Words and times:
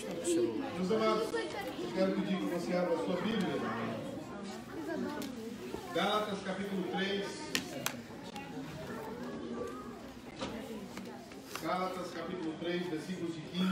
Meus 0.00 0.92
amados, 0.92 1.28
quero 1.92 2.12
pedir 2.14 2.36
que 2.36 2.44
você 2.54 2.76
abra 2.76 2.94
a 2.94 3.04
sua 3.04 3.16
Bíblia. 3.16 3.56
Gálatas 5.92 6.38
capítulo 6.44 6.84
3. 6.92 7.26
Gálatas 11.60 12.10
capítulo 12.12 12.54
3, 12.60 12.86
versículos 12.90 13.34
de 13.34 13.40
15 13.40 13.66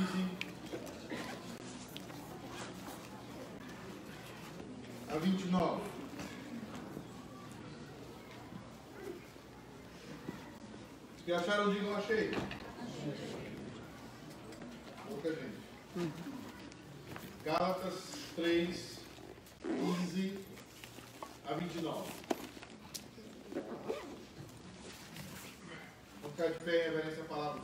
a 5.08 5.18
29. 5.18 5.82
Os 11.16 11.24
que 11.24 11.32
acharam, 11.32 11.72
digam 11.72 11.96
achei. 11.96 12.32
Pouca 15.08 15.28
gente. 15.28 15.65
Gálatas 17.42 17.94
3, 18.34 18.98
15 19.62 20.38
a 21.48 21.54
29. 21.54 22.12
Vou 26.20 26.30
ficar 26.32 26.48
de 26.48 26.58
pé 26.64 26.70
em 26.70 26.90
reverência 26.90 27.22
à 27.22 27.26
palavra. 27.26 27.62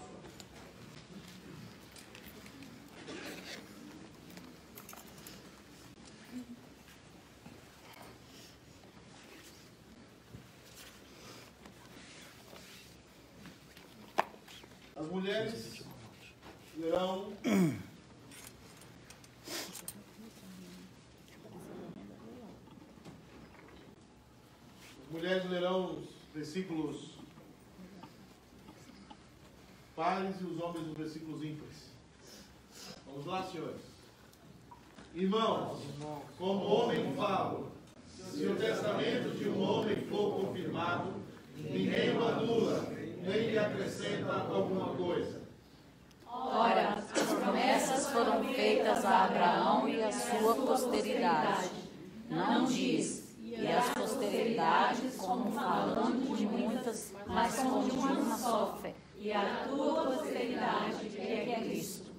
As 14.96 15.07
mulheres 15.07 15.85
irão 16.79 17.37
mulheres 25.23 25.48
lerão 25.48 25.98
os 25.98 26.09
versículos 26.34 27.12
pares 29.95 30.34
e 30.40 30.45
os 30.45 30.60
homens 30.60 30.88
os 30.88 30.96
versículos 30.96 31.45
ímpares. 31.45 31.92
Vamos 33.06 33.26
lá, 33.26 33.45
senhores. 33.45 33.82
Irmãos, 35.14 35.79
como 36.37 36.64
homem 36.64 37.14
falo, 37.14 37.70
se 38.09 38.46
o 38.46 38.56
testamento 38.56 39.38
de 39.38 39.48
um 39.48 39.62
homem 39.62 39.96
for 40.06 40.40
confirmado, 40.40 41.12
ninguém 41.57 42.16
o 42.16 42.26
anula, 42.26 42.82
nem 43.23 43.51
lhe 43.51 43.59
acrescenta 43.59 44.32
alguma 44.32 44.88
coisa. 44.96 45.40
Ora, 46.26 46.95
as 46.95 47.32
promessas 47.32 48.10
foram 48.10 48.42
feitas 48.52 49.04
a 49.04 49.26
Abraão 49.26 49.88
e 49.88 50.02
a 50.02 50.10
sua 50.10 50.54
posteridade. 50.57 51.70
Não 52.29 52.64
diz, 52.64 53.23
e 53.40 53.66
as 53.68 53.90
posteridades, 54.23 55.16
como 55.16 55.52
falando 55.52 56.37
de 56.37 56.46
muitas, 56.46 57.12
mas 57.26 57.56
como 57.56 57.84
de 57.84 57.96
uma 57.96 58.37
só 58.37 58.79
fé. 58.80 58.95
E 59.18 59.32
a 59.32 59.66
tua 59.68 60.04
posteridade, 60.04 61.09
que 61.09 61.20
é 61.20 61.60
Cristo. 61.62 62.12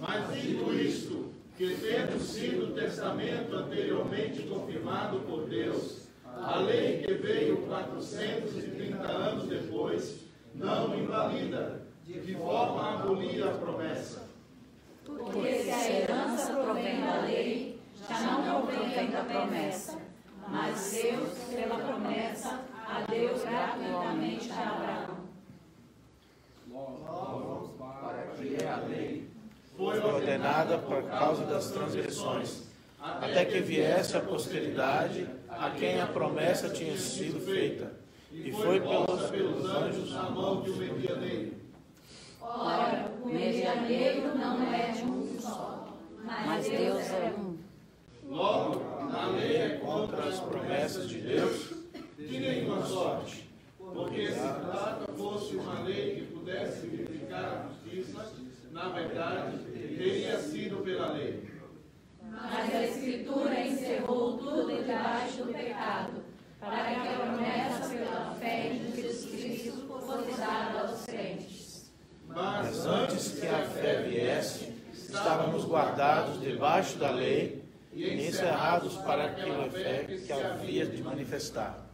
Mas 0.00 0.42
digo 0.42 0.72
isto, 0.72 1.32
que 1.56 1.76
tendo 1.76 2.20
sido 2.20 2.66
o 2.66 2.74
testamento 2.74 3.54
anteriormente 3.54 4.42
confirmado 4.42 5.20
por 5.20 5.48
Deus, 5.48 6.08
a 6.24 6.58
lei 6.58 7.02
que 7.02 7.14
veio 7.14 7.58
430 7.58 9.06
anos 9.06 9.48
depois, 9.48 10.20
não 10.54 10.98
invalida, 10.98 11.82
de 12.04 12.34
forma 12.34 12.82
a 12.82 12.94
abolir 12.94 13.42
a 13.44 13.52
promessa. 13.52 14.28
Porque 15.04 15.62
se 15.62 15.70
a 15.70 15.90
herança 15.90 16.52
provém 16.54 17.00
da 17.00 17.20
lei, 17.22 17.78
já 18.08 18.20
não 18.20 18.66
provém 18.66 19.10
da 19.10 19.24
promessa. 19.24 20.03
Mas 20.48 20.92
Deus, 20.92 21.30
pela 21.50 21.76
promessa, 21.76 22.60
a 22.86 23.00
Deus 23.10 23.42
gratuitamente 23.42 24.52
a 24.52 24.70
Abraão. 24.70 25.24
para 27.78 28.22
que 28.36 28.64
a 28.64 28.76
lei 28.88 29.28
Foi 29.76 29.98
ordenada 30.00 30.78
por 30.78 31.02
causa 31.04 31.44
das 31.44 31.70
transgressões, 31.70 32.62
até 33.00 33.44
que 33.44 33.60
viesse 33.60 34.16
a 34.16 34.20
posteridade 34.20 35.28
a 35.48 35.70
quem 35.70 36.00
a 36.00 36.06
promessa 36.06 36.68
tinha 36.68 36.96
sido 36.96 37.40
feita, 37.40 37.92
e 38.32 38.52
foi 38.52 38.80
pelos, 38.80 39.30
pelos 39.30 39.64
anjos 39.70 40.12
na 40.12 40.30
mão 40.30 40.62
de 40.62 40.70
um 40.70 40.76
medianeiro. 40.76 41.54
Ora, 42.40 43.10
o 43.22 43.28
medianeiro 43.28 44.36
não 44.36 44.62
é 44.72 44.90
de 44.90 45.02
um 45.02 45.40
só, 45.40 45.88
mas 46.22 46.68
Deus 46.68 47.10
é 47.10 47.34
um. 47.38 47.43
Logo, 48.28 48.80
a 49.12 49.26
lei 49.26 49.56
é 49.56 49.68
contra 49.78 50.24
as 50.24 50.40
promessas 50.40 51.08
de 51.08 51.20
Deus, 51.20 51.74
de 52.18 52.38
nenhuma 52.40 52.84
sorte, 52.84 53.48
porque 53.78 54.28
se 54.28 54.38
trata 54.38 55.12
fosse 55.16 55.56
uma 55.56 55.82
lei 55.82 56.16
que 56.16 56.34
pudesse 56.34 56.86
verificar 56.86 57.44
a 57.44 57.68
justiça, 57.68 58.32
na 58.72 58.88
verdade, 58.88 59.58
teria 59.72 60.38
sido 60.38 60.78
pela 60.78 61.12
lei. 61.12 61.44
Mas 62.22 62.74
a 62.74 62.82
Escritura 62.84 63.60
encerrou 63.60 64.38
tudo 64.38 64.66
debaixo 64.66 65.44
do 65.44 65.52
pecado, 65.52 66.24
para 66.58 66.84
que 66.84 67.08
a 67.08 67.18
promessa 67.20 67.88
pela 67.88 68.34
fé 68.34 68.72
em 68.72 68.92
Jesus 68.92 69.30
Cristo 69.30 69.86
fosse 69.88 70.40
dada 70.40 70.80
aos 70.80 71.04
crentes. 71.04 71.92
mas 72.26 72.86
antes 72.86 73.38
que 73.38 73.46
a 73.46 73.64
fé 73.66 74.02
viesse, 74.02 74.72
estávamos 74.92 75.64
guardados 75.66 76.40
debaixo 76.40 76.98
da 76.98 77.10
lei 77.10 77.63
e 77.94 78.26
encerrados 78.26 78.96
para 78.96 79.26
aquela 79.26 79.70
fé 79.70 80.04
que 80.04 80.32
havia 80.32 80.86
de 80.86 81.02
manifestar. 81.02 81.86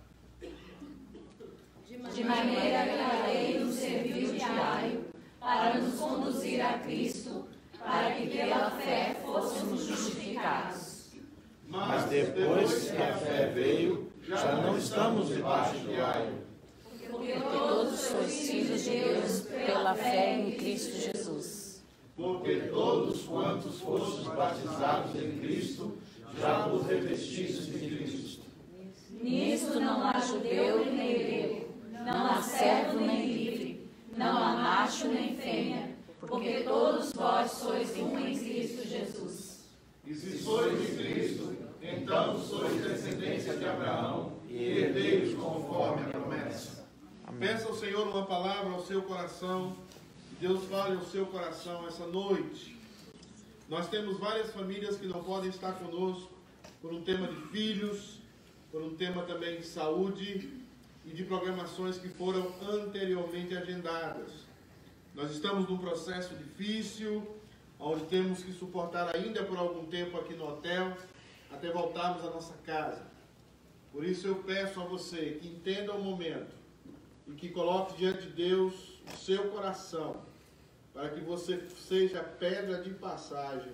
De 2.15 2.25
maneira 2.25 2.85
que 2.85 2.99
a 2.99 3.27
lei 3.27 3.59
nos 3.61 3.75
serviu 3.75 4.33
de 4.33 4.43
aio 4.43 5.05
para 5.39 5.75
nos 5.79 5.95
conduzir 6.01 6.61
a 6.63 6.79
Cristo, 6.79 7.47
para 7.79 8.13
que 8.13 8.27
pela 8.29 8.71
fé 8.71 9.17
fôssemos 9.25 9.85
justificados. 9.85 11.11
Mas 11.69 12.05
depois 12.07 12.91
que 12.91 12.97
a 12.97 13.15
fé 13.17 13.47
veio, 13.55 14.11
já 14.23 14.57
não 14.57 14.77
estamos 14.77 15.29
debaixo 15.29 15.79
do 15.81 15.93
aio. 16.03 16.41
Porque 17.11 17.33
todos 17.33 18.01
sois 18.01 18.51
filhos 18.51 18.85
de 18.85 18.91
Deus 18.91 19.41
pela 19.43 19.95
fé 19.95 20.39
em 20.39 20.53
Cristo 20.53 20.97
Jesus. 20.97 21.20
Porque 22.21 22.57
todos 22.71 23.23
quantos 23.23 23.81
Fostes 23.81 24.27
batizados 24.27 25.17
em 25.17 25.39
Cristo, 25.39 25.97
já 26.39 26.69
vos 26.69 26.87
revestistes 26.87 27.67
de 27.67 27.79
Cristo. 27.79 28.43
Nisto 29.23 29.81
não 29.81 30.07
há 30.07 30.21
judeu 30.21 30.85
nem 30.85 31.19
grego, 31.19 31.75
não 32.05 32.27
há 32.27 32.43
servo 32.43 33.01
nem 33.01 33.27
livre, 33.27 33.91
não 34.17 34.37
há 34.37 34.55
macho 34.55 35.09
nem 35.09 35.35
fêmea, 35.35 35.97
porque 36.21 36.61
todos 36.61 37.11
vós 37.15 37.51
sois 37.53 37.97
um 37.97 38.19
em 38.19 38.39
Cristo 38.39 38.87
Jesus. 38.87 39.61
E 40.07 40.15
se 40.15 40.39
sois 40.39 40.79
de 40.79 40.97
Cristo, 40.97 41.57
então 41.81 42.39
sois 42.39 42.83
descendência 42.83 43.57
de 43.57 43.65
Abraão 43.65 44.33
e 44.47 44.63
herdeiros 44.63 45.35
conforme 45.35 46.03
a 46.05 46.09
promessa. 46.09 46.87
Peça 47.39 47.69
ao 47.69 47.75
Senhor 47.75 48.07
uma 48.09 48.27
palavra 48.27 48.73
ao 48.73 48.85
seu 48.85 49.01
coração. 49.03 49.75
Deus 50.41 50.65
fale 50.65 50.97
ao 50.97 51.05
seu 51.05 51.27
coração 51.27 51.87
essa 51.87 52.07
noite. 52.07 52.75
Nós 53.69 53.91
temos 53.91 54.19
várias 54.19 54.51
famílias 54.51 54.97
que 54.97 55.07
não 55.07 55.23
podem 55.23 55.51
estar 55.51 55.75
conosco 55.75 56.33
por 56.81 56.95
um 56.95 57.03
tema 57.03 57.27
de 57.27 57.37
filhos, 57.49 58.21
por 58.73 58.81
um 58.83 58.97
tema 58.97 59.23
também 59.25 59.59
de 59.59 59.67
saúde 59.67 60.51
e 61.05 61.11
de 61.11 61.25
programações 61.25 61.99
que 61.99 62.09
foram 62.09 62.55
anteriormente 62.63 63.55
agendadas. 63.55 64.31
Nós 65.15 65.31
estamos 65.31 65.69
num 65.69 65.77
processo 65.77 66.35
difícil, 66.35 67.23
onde 67.79 68.07
temos 68.07 68.43
que 68.43 68.55
suportar 68.55 69.15
ainda 69.15 69.45
por 69.45 69.59
algum 69.59 69.85
tempo 69.89 70.17
aqui 70.17 70.33
no 70.33 70.49
hotel, 70.49 70.97
até 71.53 71.71
voltarmos 71.71 72.25
à 72.25 72.31
nossa 72.31 72.55
casa. 72.65 73.07
Por 73.93 74.07
isso 74.07 74.27
eu 74.27 74.37
peço 74.37 74.81
a 74.81 74.85
você 74.85 75.39
que 75.39 75.49
entenda 75.49 75.93
o 75.93 76.03
momento 76.03 76.57
e 77.29 77.33
que 77.33 77.51
coloque 77.51 77.99
diante 77.99 78.23
de 78.23 78.33
Deus 78.33 79.03
o 79.13 79.17
seu 79.19 79.51
coração, 79.51 80.30
para 80.93 81.09
que 81.11 81.21
você 81.21 81.69
seja 81.71 82.23
pedra 82.23 82.83
de 82.83 82.91
passagem 82.91 83.73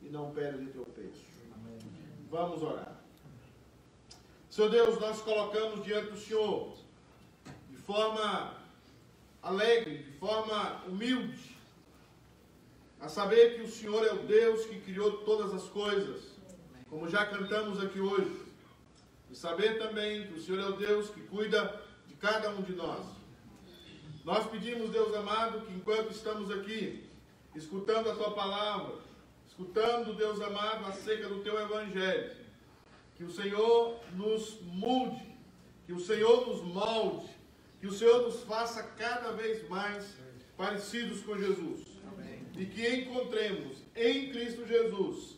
e 0.00 0.08
não 0.08 0.32
pedra 0.32 0.58
de 0.58 0.66
tropeço. 0.66 1.24
Vamos 2.30 2.62
orar. 2.62 2.96
Senhor 4.50 4.70
Deus, 4.70 5.00
nós 5.00 5.20
colocamos 5.22 5.84
diante 5.84 6.10
do 6.10 6.18
Senhor, 6.18 6.76
de 7.70 7.76
forma 7.76 8.54
alegre, 9.42 9.98
de 9.98 10.12
forma 10.18 10.82
humilde, 10.86 11.56
a 13.00 13.08
saber 13.08 13.56
que 13.56 13.62
o 13.62 13.70
Senhor 13.70 14.06
é 14.06 14.12
o 14.12 14.22
Deus 14.26 14.66
que 14.66 14.80
criou 14.80 15.24
todas 15.24 15.52
as 15.52 15.64
coisas, 15.64 16.22
como 16.88 17.08
já 17.08 17.26
cantamos 17.26 17.82
aqui 17.82 17.98
hoje, 17.98 18.42
e 19.30 19.34
saber 19.34 19.78
também 19.78 20.26
que 20.26 20.34
o 20.34 20.42
Senhor 20.42 20.60
é 20.60 20.66
o 20.66 20.76
Deus 20.76 21.10
que 21.10 21.20
cuida 21.22 21.82
de 22.06 22.14
cada 22.14 22.50
um 22.50 22.62
de 22.62 22.74
nós. 22.74 23.21
Nós 24.24 24.46
pedimos, 24.46 24.90
Deus 24.90 25.14
amado, 25.14 25.62
que 25.62 25.72
enquanto 25.72 26.10
estamos 26.10 26.50
aqui, 26.50 27.08
escutando 27.54 28.10
a 28.10 28.14
Tua 28.14 28.32
palavra, 28.32 28.94
escutando, 29.48 30.14
Deus 30.14 30.40
amado, 30.40 30.86
acerca 30.86 31.28
do 31.28 31.42
teu 31.42 31.58
evangelho. 31.60 32.36
Que 33.16 33.24
o 33.24 33.30
Senhor 33.30 34.00
nos 34.14 34.60
mude, 34.62 35.36
que 35.86 35.92
o 35.92 36.00
Senhor 36.00 36.46
nos 36.46 36.62
molde, 36.62 37.28
que 37.80 37.86
o 37.86 37.92
Senhor 37.92 38.22
nos 38.22 38.42
faça 38.44 38.82
cada 38.82 39.32
vez 39.32 39.68
mais 39.68 40.16
parecidos 40.56 41.20
com 41.20 41.36
Jesus. 41.36 41.80
Amém. 42.12 42.46
E 42.56 42.64
que 42.66 42.88
encontremos 42.88 43.78
em 43.96 44.30
Cristo 44.30 44.66
Jesus 44.66 45.36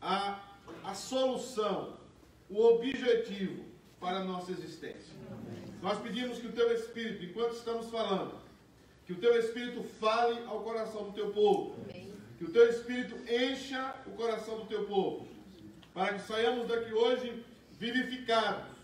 a, 0.00 0.40
a 0.84 0.94
solução, 0.94 1.98
o 2.48 2.64
objetivo 2.64 3.64
para 4.00 4.18
a 4.18 4.24
nossa 4.24 4.52
existência. 4.52 5.14
Amém. 5.30 5.59
Nós 5.82 5.98
pedimos 5.98 6.38
que 6.38 6.46
o 6.46 6.52
teu 6.52 6.72
Espírito, 6.72 7.24
enquanto 7.24 7.54
estamos 7.54 7.88
falando, 7.90 8.34
que 9.06 9.12
o 9.12 9.16
teu 9.16 9.38
Espírito 9.38 9.82
fale 9.98 10.38
ao 10.46 10.60
coração 10.60 11.04
do 11.04 11.12
teu 11.12 11.30
povo. 11.30 11.76
Amém. 11.88 12.12
Que 12.38 12.44
o 12.44 12.50
teu 12.50 12.68
Espírito 12.68 13.16
encha 13.30 13.94
o 14.06 14.10
coração 14.10 14.58
do 14.58 14.66
teu 14.66 14.86
povo. 14.86 15.28
Para 15.92 16.14
que 16.14 16.26
saiamos 16.26 16.68
daqui 16.68 16.92
hoje 16.92 17.44
vivificados, 17.72 18.76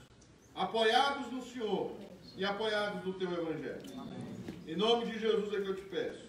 apoiados 0.54 1.31
no 1.31 1.43
Senhor 1.43 1.96
e 2.37 2.44
apoiados 2.44 3.04
no 3.04 3.12
teu 3.14 3.31
Evangelho. 3.31 3.82
Amém. 3.96 4.26
Em 4.66 4.76
nome 4.76 5.06
de 5.06 5.19
Jesus 5.19 5.52
é 5.54 5.60
que 5.60 5.69
eu 5.69 5.76
te 5.76 5.82
peço. 5.82 6.25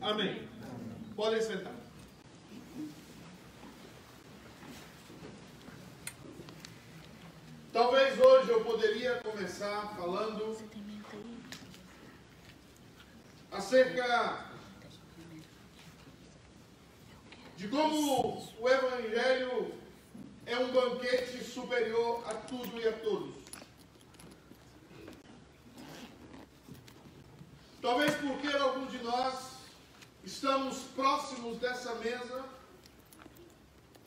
Amém. 0.00 0.48
Podem 1.16 1.40
sentar. 1.40 1.79
Talvez 7.72 8.18
hoje 8.18 8.50
eu 8.50 8.64
poderia 8.64 9.20
começar 9.20 9.94
falando 9.96 10.58
acerca 13.52 14.44
de 17.56 17.68
como 17.68 18.42
o 18.58 18.68
Evangelho 18.68 19.72
é 20.46 20.56
um 20.56 20.72
banquete 20.72 21.44
superior 21.44 22.24
a 22.26 22.34
tudo 22.34 22.80
e 22.80 22.88
a 22.88 22.92
todos. 22.92 23.36
Talvez 27.80 28.12
porque 28.16 28.48
alguns 28.48 28.90
de 28.90 28.98
nós 28.98 29.52
estamos 30.24 30.78
próximos 30.96 31.58
dessa 31.58 31.94
mesa, 31.94 32.44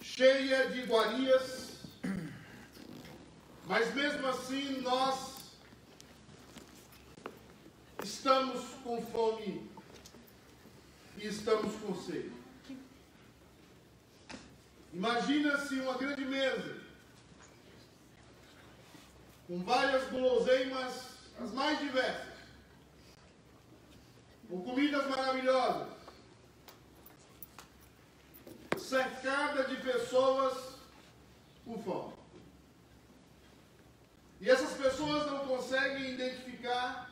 cheia 0.01 0.69
de 0.69 0.81
iguarias, 0.81 1.72
mas 3.65 3.93
mesmo 3.93 4.27
assim 4.27 4.81
nós 4.81 5.33
estamos 8.03 8.61
com 8.83 9.01
fome 9.07 9.69
e 11.17 11.27
estamos 11.27 11.73
com 11.81 11.95
sede. 11.95 12.33
Imagina-se 14.93 15.79
uma 15.79 15.97
grande 15.97 16.25
mesa 16.25 16.81
com 19.47 19.63
várias 19.63 20.09
guloseimas, 20.09 21.07
as 21.41 21.51
mais 21.51 21.79
diversas, 21.79 22.33
com 24.49 24.61
comidas 24.61 25.07
maravilhosas, 25.07 25.87
cercada 28.77 29.63
de 29.63 29.77
pessoas 29.77 30.75
com 31.65 31.81
fome. 31.81 32.12
E 34.43 34.49
essas 34.49 34.73
pessoas 34.73 35.25
não 35.25 35.47
conseguem 35.47 36.15
identificar 36.15 37.09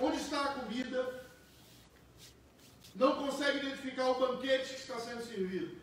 onde 0.00 0.16
está 0.16 0.46
a 0.46 0.54
comida, 0.54 1.28
não 2.96 3.14
conseguem 3.22 3.60
identificar 3.60 4.08
o 4.08 4.18
banquete 4.18 4.74
que 4.74 4.80
está 4.80 4.98
sendo 4.98 5.22
servido. 5.22 5.80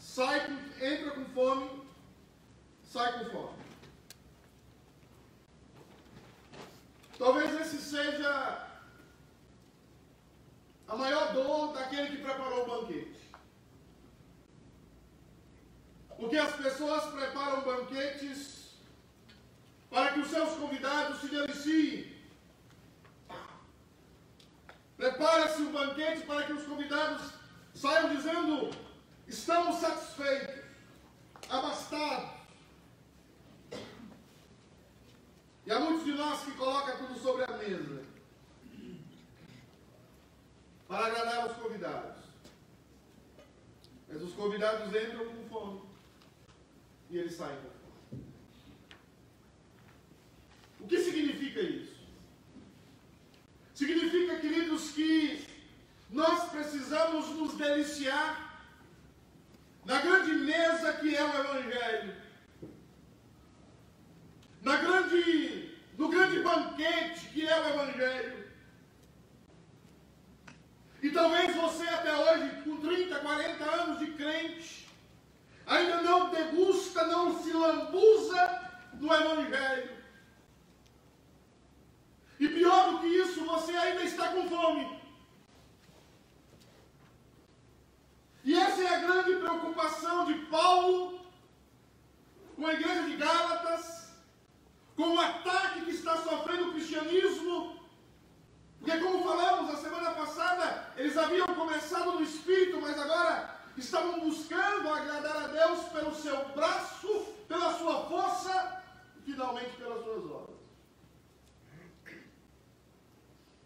Sai, 0.00 0.40
entra 0.82 1.12
com 1.12 1.24
fome, 1.26 1.86
sai 2.82 3.12
com 3.20 3.30
fome. 3.30 3.58
Talvez 7.16 7.60
esse 7.60 7.78
seja 7.78 8.68
a 10.88 10.96
maior 10.96 11.32
dor 11.32 11.74
daquele 11.74 12.16
que 12.16 12.22
preparou 12.24 12.64
o 12.64 12.80
banquete. 12.80 13.24
Porque 16.24 16.36
as 16.36 16.54
pessoas 16.56 17.04
preparam 17.12 17.62
banquetes 17.62 18.76
para 19.90 20.12
que 20.12 20.20
os 20.20 20.28
seus 20.28 20.56
convidados 20.58 21.20
se 21.20 21.28
deliciem. 21.28 22.14
Prepara-se 24.96 25.62
o 25.62 25.68
um 25.68 25.72
banquete 25.72 26.22
para 26.22 26.44
que 26.44 26.52
os 26.52 26.64
convidados 26.64 27.32
saiam 27.84 28.16
dizendo: 28.16 28.70
estamos 29.28 29.76
satisfeitos, 29.76 30.64
abastados. 31.50 32.30
E 35.66 35.70
há 35.70 35.78
muitos 35.80 36.04
de 36.04 36.12
nós 36.12 36.44
que 36.44 36.52
colocam 36.52 36.96
tudo 36.96 37.18
sobre 37.18 37.44
a 37.44 37.56
mesa 37.58 38.02
para 40.88 41.06
agradar 41.06 41.46
os 41.46 41.56
convidados. 41.58 42.24
Mas 44.08 44.22
os 44.22 44.32
convidados 44.32 44.88
entram 44.88 45.26
com 45.26 45.48
fome 45.48 45.82
e 47.10 47.18
eles 47.18 47.34
saem 47.34 47.56
com 47.56 47.70
fome. 47.70 48.24
O 50.80 50.86
que 50.86 50.98
significa 51.02 51.60
isso? 51.60 51.94
Significa, 53.74 54.38
queridos, 54.38 54.92
que 54.92 55.54
nós 56.14 56.48
precisamos 56.48 57.28
nos 57.30 57.54
deliciar 57.54 58.62
na 59.84 60.00
grande 60.00 60.32
mesa 60.32 60.92
que 60.94 61.14
é 61.14 61.24
o 61.24 61.40
Evangelho, 61.40 62.14
na 64.62 64.76
grande, 64.76 65.76
no 65.98 66.08
grande 66.08 66.38
banquete 66.40 67.26
que 67.30 67.44
é 67.44 67.60
o 67.60 67.68
Evangelho. 67.68 68.44
E 71.02 71.10
talvez 71.10 71.54
você 71.54 71.82
até 71.88 72.16
hoje, 72.16 72.62
com 72.62 72.76
30, 72.76 73.18
40 73.18 73.64
anos 73.64 73.98
de 73.98 74.06
crente, 74.12 74.88
ainda 75.66 76.00
degusta, 76.54 77.06
não 77.06 77.42
se 77.42 77.52
lambuza 77.52 78.70
do 78.94 79.12
Evangelho. 79.12 79.90
E 82.38 82.48
pior 82.48 82.92
do 82.92 82.98
que 83.00 83.06
isso, 83.06 83.44
você 83.44 83.72
ainda 83.72 84.02
está 84.02 84.28
com 84.28 84.48
fome. 84.48 85.02
E 88.44 88.54
essa 88.54 88.82
é 88.82 88.94
a 88.94 88.98
grande 88.98 89.36
preocupação 89.36 90.26
de 90.26 90.34
Paulo 90.46 91.20
com 92.56 92.66
a 92.66 92.74
igreja 92.74 93.02
de 93.02 93.16
Gálatas, 93.16 94.12
com 94.96 95.14
o 95.14 95.20
ataque 95.20 95.82
que 95.82 95.90
está 95.90 96.16
sofrendo 96.18 96.68
o 96.68 96.72
cristianismo. 96.72 97.80
Porque, 98.78 98.98
como 98.98 99.24
falamos 99.24 99.72
a 99.74 99.78
semana 99.78 100.10
passada, 100.10 100.92
eles 100.96 101.16
haviam 101.16 101.46
começado 101.46 102.12
no 102.12 102.22
espírito, 102.22 102.80
mas 102.82 102.98
agora 102.98 103.53
estavam 103.76 104.20
buscando 104.20 104.88
agradar 104.88 105.36
a 105.36 105.46
Deus 105.48 105.84
pelo 105.88 106.14
seu 106.14 106.48
braço, 106.50 107.08
pela 107.48 107.76
sua 107.76 108.06
força 108.06 108.82
e 109.18 109.22
finalmente 109.22 109.76
pelas 109.76 110.04
suas 110.04 110.24
obras. 110.30 110.56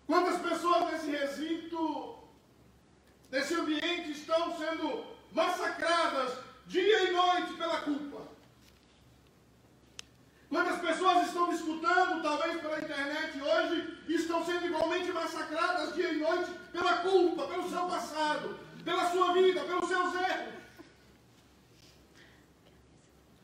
Quantas 0.06 0.40
pessoas 0.40 0.90
nesse 0.90 1.10
recinto, 1.10 2.18
nesse 3.30 3.54
ambiente, 3.54 4.12
estão 4.12 4.56
sendo 4.56 5.04
massacradas 5.32 6.38
dia 6.66 7.10
e 7.10 7.12
noite 7.12 7.52
pela 7.54 7.82
culpa? 7.82 8.22
Quantas 10.48 10.80
pessoas 10.80 11.26
estão 11.26 11.52
escutando, 11.52 12.22
talvez 12.22 12.58
pela 12.62 12.80
internet 12.80 13.42
hoje, 13.42 13.98
e 14.08 14.14
estão 14.14 14.42
sendo 14.46 14.64
igualmente 14.64 15.12
massacradas 15.12 15.94
dia 15.94 16.10
e 16.10 16.18
noite 16.18 16.50
pela 16.72 16.98
culpa, 16.98 17.46
pelo 17.46 17.68
seu 17.68 17.84
passado, 17.86 18.58
pela 18.88 19.11
sua 19.11 19.33
vida, 19.35 19.61
pelos 19.64 19.88
seus 19.88 20.14
erros? 20.14 20.54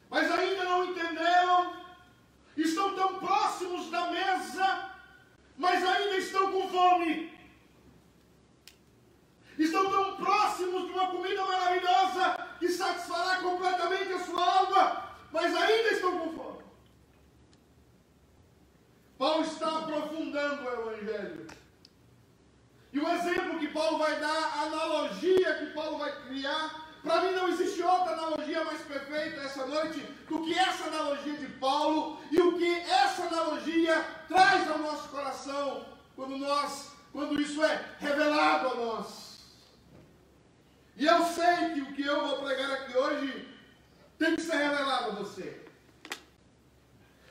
Mas 0.08 0.30
ainda 0.30 0.64
não 0.64 0.84
entenderam, 0.84 1.60
estão 2.56 2.94
tão 2.94 3.18
próximos 3.18 3.90
da 3.90 4.10
mesa 4.10 4.94
mas 5.56 5.84
ainda 5.84 6.16
estão 6.16 6.50
com 6.50 6.68
fome. 6.68 7.32
Estão 9.58 9.88
tão 9.90 10.16
próximos 10.16 10.86
de 10.86 10.92
uma 10.92 11.10
comida 11.10 11.44
maravilhosa 11.44 12.48
que 12.58 12.68
satisfará 12.68 13.40
completamente 13.40 14.12
a 14.12 14.24
sua 14.24 14.44
alma, 14.44 15.14
mas 15.30 15.54
ainda 15.54 15.90
estão 15.90 16.18
com 16.18 16.32
fome. 16.32 16.64
Paulo 19.16 19.44
está 19.44 19.78
aprofundando 19.78 20.64
o 20.64 20.72
Evangelho. 20.72 21.46
E 22.92 22.98
o 22.98 23.08
exemplo 23.08 23.58
que 23.60 23.63
Paulo 23.74 23.98
vai 23.98 24.18
dar, 24.20 24.52
a 24.56 24.62
analogia 24.62 25.54
que 25.54 25.66
Paulo 25.74 25.98
vai 25.98 26.12
criar, 26.22 26.88
para 27.02 27.20
mim 27.20 27.32
não 27.32 27.48
existe 27.48 27.82
outra 27.82 28.12
analogia 28.12 28.64
mais 28.64 28.80
perfeita 28.82 29.40
essa 29.40 29.66
noite 29.66 29.98
do 30.28 30.42
que 30.44 30.56
essa 30.56 30.84
analogia 30.84 31.34
de 31.34 31.48
Paulo 31.48 32.18
e 32.30 32.40
o 32.40 32.56
que 32.56 32.72
essa 32.80 33.24
analogia 33.24 34.02
traz 34.28 34.70
ao 34.70 34.78
nosso 34.78 35.08
coração 35.08 35.86
quando 36.16 36.38
nós 36.38 36.94
quando 37.12 37.40
isso 37.40 37.62
é 37.62 37.80
revelado 38.00 38.68
a 38.68 38.74
nós. 38.74 39.38
E 40.96 41.06
eu 41.06 41.24
sei 41.26 41.74
que 41.74 41.80
o 41.80 41.92
que 41.94 42.02
eu 42.02 42.26
vou 42.26 42.42
pregar 42.42 42.72
aqui 42.72 42.96
hoje 42.96 43.48
tem 44.18 44.34
que 44.34 44.42
ser 44.42 44.56
revelado 44.56 45.10
a 45.10 45.14
você. 45.14 45.64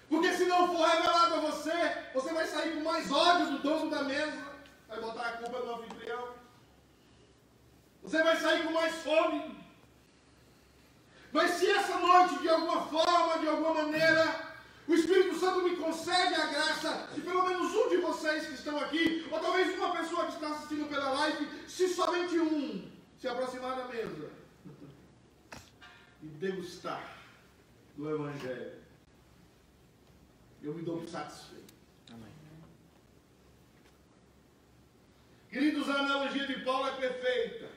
Porque 0.07 0.33
se 0.33 0.45
não 0.45 0.67
for 0.67 0.87
revelado 0.87 1.35
a 1.35 1.39
você, 1.39 1.97
você 2.13 2.33
vai 2.33 2.45
sair 2.45 2.75
com 2.75 2.81
mais 2.81 3.11
ódio 3.11 3.47
do 3.47 3.57
dono 3.59 3.89
da 3.89 4.03
mesa, 4.03 4.42
vai 4.93 5.01
botar 5.01 5.29
a 5.29 5.37
culpa 5.37 5.59
no 5.59 5.75
anfitrião. 5.75 6.33
Você 8.03 8.23
vai 8.23 8.37
sair 8.37 8.63
com 8.63 8.73
mais 8.73 8.95
fome. 8.95 9.63
Mas 11.31 11.51
se 11.51 11.69
essa 11.69 11.97
noite, 11.97 12.39
de 12.39 12.49
alguma 12.49 12.85
forma, 12.85 13.39
de 13.39 13.47
alguma 13.47 13.73
maneira, 13.73 14.53
o 14.87 14.93
Espírito 14.93 15.39
Santo 15.39 15.63
me 15.63 15.75
concede 15.77 16.35
a 16.35 16.45
graça 16.45 17.09
de 17.15 17.21
pelo 17.21 17.47
menos 17.47 17.73
um 17.73 17.89
de 17.89 17.97
vocês 17.97 18.45
que 18.45 18.53
estão 18.53 18.77
aqui, 18.79 19.27
ou 19.31 19.39
talvez 19.39 19.75
uma 19.75 19.95
pessoa 19.95 20.27
que 20.27 20.33
está 20.33 20.49
assistindo 20.49 20.87
pela 20.87 21.09
live, 21.09 21.67
se 21.67 21.87
somente 21.93 22.37
um 22.37 22.91
se 23.19 23.27
aproximar 23.27 23.77
da 23.77 23.85
mesa 23.85 24.29
e 26.21 26.27
degustar 26.27 27.17
do 27.97 28.09
Evangelho, 28.09 28.73
eu 30.61 30.73
me 30.73 30.83
dou 30.83 31.05
satisfeito. 31.07 31.73
Amém. 32.11 32.31
Queridos, 35.53 35.87
a 35.87 35.99
analogia 35.99 36.47
de 36.47 36.61
Paulo 36.61 36.87
é 36.87 36.91
perfeita. 36.93 37.69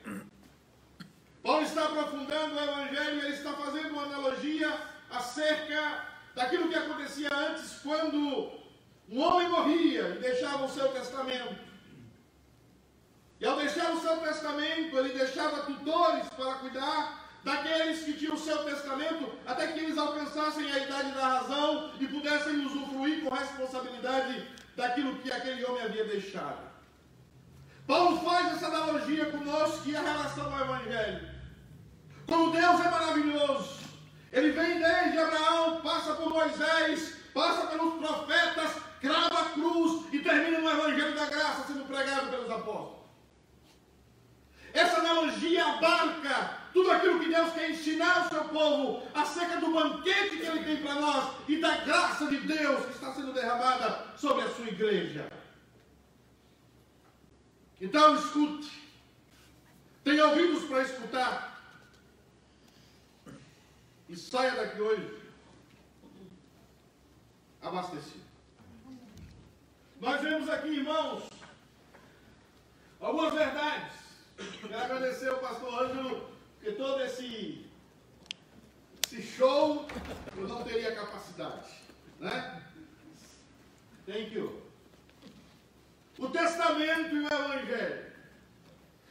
Paulo 1.43 1.61
está 1.61 1.85
aprofundando 1.85 2.55
o 2.55 2.59
Evangelho 2.59 3.19
ele 3.19 3.35
está 3.35 3.53
fazendo 3.53 3.89
uma 3.89 4.01
analogia 4.01 4.81
acerca 5.11 6.07
daquilo 6.33 6.69
que 6.69 6.75
acontecia 6.75 7.29
antes 7.31 7.77
quando 7.83 8.51
um 9.07 9.21
homem 9.21 9.47
morria 9.47 10.15
e 10.15 10.17
deixava 10.17 10.65
o 10.65 10.69
seu 10.69 10.87
testamento. 10.87 11.55
E 13.39 13.45
ao 13.45 13.57
deixar 13.57 13.91
o 13.91 14.01
seu 14.01 14.17
testamento, 14.21 14.97
ele 14.97 15.15
deixava 15.15 15.61
tutores 15.61 16.27
para 16.29 16.55
cuidar 16.55 17.29
daqueles 17.43 18.03
que 18.03 18.13
tinham 18.13 18.33
o 18.33 18.39
seu 18.39 18.63
testamento, 18.63 19.37
até 19.45 19.67
que 19.67 19.79
eles 19.81 19.99
alcançassem 19.99 20.71
a 20.71 20.79
idade 20.79 21.11
da 21.11 21.27
razão 21.27 21.93
e 21.99 22.07
pudessem 22.07 22.65
usufruir 22.65 23.23
com 23.23 23.29
responsabilidade 23.29 24.47
daquilo 24.75 25.19
que 25.19 25.31
aquele 25.31 25.63
homem 25.63 25.83
havia 25.83 26.05
deixado. 26.05 26.76
Paulo 27.87 28.19
faz 28.19 28.51
essa 28.51 28.67
analogia 28.67 29.27
conosco 29.27 29.87
e 29.87 29.95
a 29.95 30.01
relação 30.01 30.53
ao 30.53 30.59
Evangelho. 30.59 31.25
Como 32.27 32.51
Deus 32.51 32.85
é 32.85 32.89
maravilhoso, 32.89 33.79
Ele 34.33 34.51
vem 34.51 34.77
desde 34.77 35.17
Abraão, 35.17 35.79
passa 35.79 36.13
por 36.15 36.29
Moisés, 36.29 37.15
passa 37.33 37.67
pelos 37.67 37.93
profetas, 37.93 38.71
crava 38.99 39.39
a 39.39 39.45
cruz 39.51 40.03
e 40.11 40.19
termina 40.19 40.59
no 40.59 40.69
Evangelho 40.69 41.15
da 41.15 41.27
Graça 41.27 41.67
sendo 41.67 41.85
pregado 41.85 42.29
pelos 42.29 42.51
apóstolos. 42.51 42.97
Essa 44.73 44.99
analogia 44.99 45.65
abarca 45.65 46.57
tudo 46.73 46.91
aquilo 46.91 47.21
que 47.21 47.29
Deus 47.29 47.53
quer 47.53 47.71
ensinar 47.71 48.17
ao 48.17 48.29
seu 48.29 48.43
povo 48.49 49.01
acerca 49.15 49.61
do 49.61 49.71
banquete 49.71 50.37
que 50.37 50.45
Ele 50.45 50.65
tem 50.65 50.77
para 50.83 50.95
nós 50.95 51.35
e 51.47 51.57
da 51.61 51.77
graça 51.77 52.27
de 52.27 52.37
Deus 52.41 52.85
que 52.85 52.91
está 52.91 53.13
sendo 53.13 53.31
derramada 53.31 54.07
sobre 54.17 54.43
a 54.43 54.49
sua 54.49 54.67
igreja. 54.67 55.36
Então 57.79 58.15
escute, 58.15 58.91
tenha 60.03 60.27
ouvidos 60.27 60.63
para 60.65 60.83
escutar 60.83 61.61
e 64.09 64.15
saia 64.15 64.55
daqui 64.55 64.81
hoje 64.81 65.21
abastecido. 67.61 68.25
Nós 69.99 70.21
vemos 70.21 70.49
aqui, 70.49 70.69
irmãos, 70.69 71.23
algumas 72.99 73.33
verdades. 73.33 73.93
Quero 74.61 74.75
agradecer 74.75 75.29
ao 75.29 75.39
pastor 75.39 75.83
Ângelo 75.83 76.37
porque 76.67 76.71
todo 76.73 77.01
esse, 77.01 77.65
esse 79.05 79.21
show 79.21 79.87
eu 80.35 80.47
não 80.47 80.63
teria 80.63 80.95
capacidade. 80.95 81.69
Né? 82.19 82.63
Thank 84.05 84.33
you. 84.33 84.66
O 86.17 86.29
testamento 86.29 87.15
e 87.15 87.19
o 87.19 87.27
evangelho. 87.27 88.07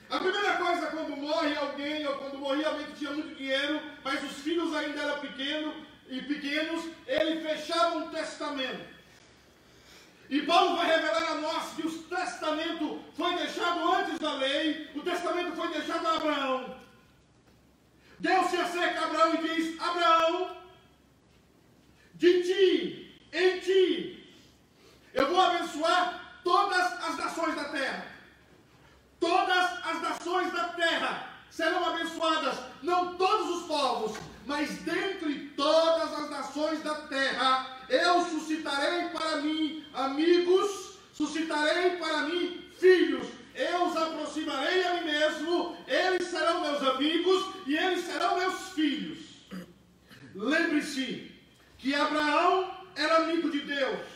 A 0.09 0.19
primeira 0.19 0.57
coisa 0.57 0.87
quando 0.87 1.17
morre 1.17 1.57
alguém, 1.57 2.07
ou 2.07 2.17
quando 2.17 2.39
morria 2.39 2.69
alguém 2.69 2.87
que 2.87 2.99
tinha 2.99 3.11
muito 3.11 3.35
dinheiro, 3.35 3.81
mas 4.05 4.23
os 4.23 4.39
filhos 4.39 4.75
ainda 4.75 5.03
eram 5.03 5.21
pequenos 5.21 5.75
e 6.09 6.23
pequenos, 6.23 6.85
ele 7.07 7.41
fechava 7.41 7.97
um 7.97 8.11
testamento. 8.11 8.97
E 10.29 10.43
Paulo 10.43 10.77
vai 10.77 10.87
revelar 10.87 11.33
a 11.33 11.35
nós 11.37 11.75
que 11.75 11.87
o 11.87 12.03
testamento 12.05 13.01
foi 13.17 13.35
deixado 13.37 13.93
antes 13.95 14.19
da 14.19 14.35
lei, 14.35 14.91
o 14.95 15.03
testamento 15.03 15.57
foi 15.57 15.69
deixado 15.69 16.07
a 16.07 16.17
Abraão. 16.17 16.81
Deus 18.19 18.47
se 18.47 18.57
acerca 18.57 19.01
a 19.01 19.05
Abraão 19.05 19.35
e 19.35 19.49
diz: 19.49 19.81
Abraão, 19.81 20.57
de 22.15 22.43
ti, 22.43 23.29
em 23.33 23.61
ti, 23.61 24.35
eu 25.13 25.29
vou 25.29 25.41
abençoar 25.41 26.26
todas 26.47 26.93
as 27.03 27.17
nações 27.17 27.57
da 27.57 27.65
terra. 27.65 28.07
Todas 29.19 29.85
as 29.85 30.01
nações 30.01 30.53
da 30.53 30.69
terra 30.69 31.29
serão 31.51 31.85
abençoadas, 31.85 32.57
não 32.85 33.17
todos 33.17 33.57
os 33.57 33.67
povos, 33.67 34.17
mas 34.47 34.71
dentre 34.83 35.49
todas 35.57 36.13
as 36.13 36.31
nações 36.31 36.81
da 36.85 36.95
terra, 37.09 37.81
eu 37.89 38.25
suscitarei 38.27 39.09
para 39.09 39.39
mim 39.39 39.85
amigos, 39.93 40.99
suscitarei 41.13 41.97
para 41.97 42.29
mim 42.29 42.63
filhos, 42.79 43.27
eu 43.53 43.87
os 43.87 43.97
aproximarei 43.97 44.87
a 44.87 44.95
mim 44.95 45.07
mesmo, 45.07 45.77
eles 45.89 46.29
serão 46.29 46.61
meus 46.61 46.81
amigos 46.81 47.45
e 47.67 47.77
eles 47.77 48.05
serão 48.05 48.39
meus 48.39 48.69
filhos. 48.71 49.19
Lembre-se 50.33 51.33
que 51.77 51.93
Abraão 51.93 52.71
era 52.95 53.17
amigo 53.25 53.51
de 53.51 53.63
Deus. 53.63 54.07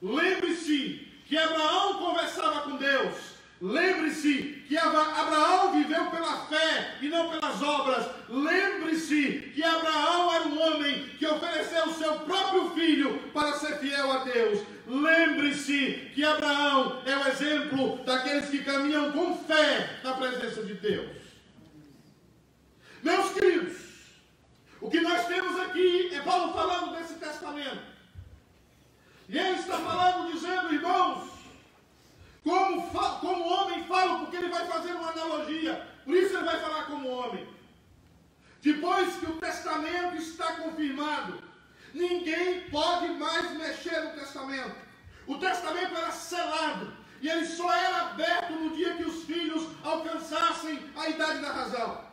Lembre-se 0.00 1.07
que 1.28 1.36
Abraão 1.36 1.94
conversava 1.94 2.62
com 2.62 2.76
Deus. 2.76 3.14
Lembre-se 3.60 4.64
que 4.66 4.78
Abraão 4.78 5.72
viveu 5.72 6.06
pela 6.10 6.46
fé 6.46 6.96
e 7.02 7.08
não 7.08 7.28
pelas 7.28 7.60
obras. 7.60 8.06
Lembre-se 8.28 9.52
que 9.54 9.62
Abraão 9.62 10.32
era 10.32 10.44
um 10.44 10.60
homem 10.60 11.08
que 11.18 11.26
ofereceu 11.26 11.86
o 11.86 11.94
seu 11.94 12.20
próprio 12.20 12.70
filho 12.70 13.18
para 13.34 13.52
ser 13.54 13.78
fiel 13.78 14.10
a 14.10 14.24
Deus. 14.24 14.60
Lembre-se 14.86 16.10
que 16.14 16.24
Abraão 16.24 17.02
é 17.04 17.16
o 17.16 17.28
exemplo 17.28 17.98
daqueles 18.04 18.48
que 18.48 18.64
caminham 18.64 19.12
com 19.12 19.36
fé 19.44 20.00
na 20.02 20.14
presença 20.14 20.62
de 20.62 20.74
Deus. 20.74 21.18
Meus 23.02 23.32
queridos, 23.32 23.76
o 24.80 24.88
que 24.88 25.00
nós 25.00 25.26
temos 25.26 25.58
aqui 25.60 26.14
é 26.14 26.20
Paulo 26.20 26.54
falando 26.54 26.96
desse 26.96 27.14
testamento. 27.14 27.97
E 29.28 29.38
ele 29.38 29.58
está 29.58 29.78
falando, 29.78 30.32
dizendo, 30.32 30.72
irmãos, 30.72 31.28
como, 32.42 32.90
como 33.20 33.48
homem 33.48 33.84
fala, 33.84 34.20
porque 34.20 34.36
ele 34.36 34.48
vai 34.48 34.66
fazer 34.66 34.92
uma 34.92 35.10
analogia. 35.10 35.86
Por 36.04 36.14
isso 36.14 36.36
ele 36.36 36.44
vai 36.44 36.58
falar 36.60 36.84
como 36.84 37.08
homem. 37.08 37.46
Depois 38.62 39.16
que 39.16 39.26
o 39.26 39.36
testamento 39.36 40.16
está 40.16 40.54
confirmado, 40.54 41.48
Ninguém 41.94 42.68
pode 42.70 43.08
mais 43.14 43.50
mexer 43.56 44.00
no 44.02 44.10
testamento. 44.12 44.76
O 45.26 45.36
testamento 45.36 45.96
era 45.96 46.10
selado 46.10 46.92
e 47.20 47.28
ele 47.28 47.46
só 47.46 47.72
era 47.72 48.02
aberto 48.10 48.52
no 48.52 48.76
dia 48.76 48.94
que 48.94 49.04
os 49.04 49.24
filhos 49.24 49.66
alcançassem 49.82 50.78
a 50.96 51.08
idade 51.08 51.40
da 51.40 51.52
razão. 51.52 52.04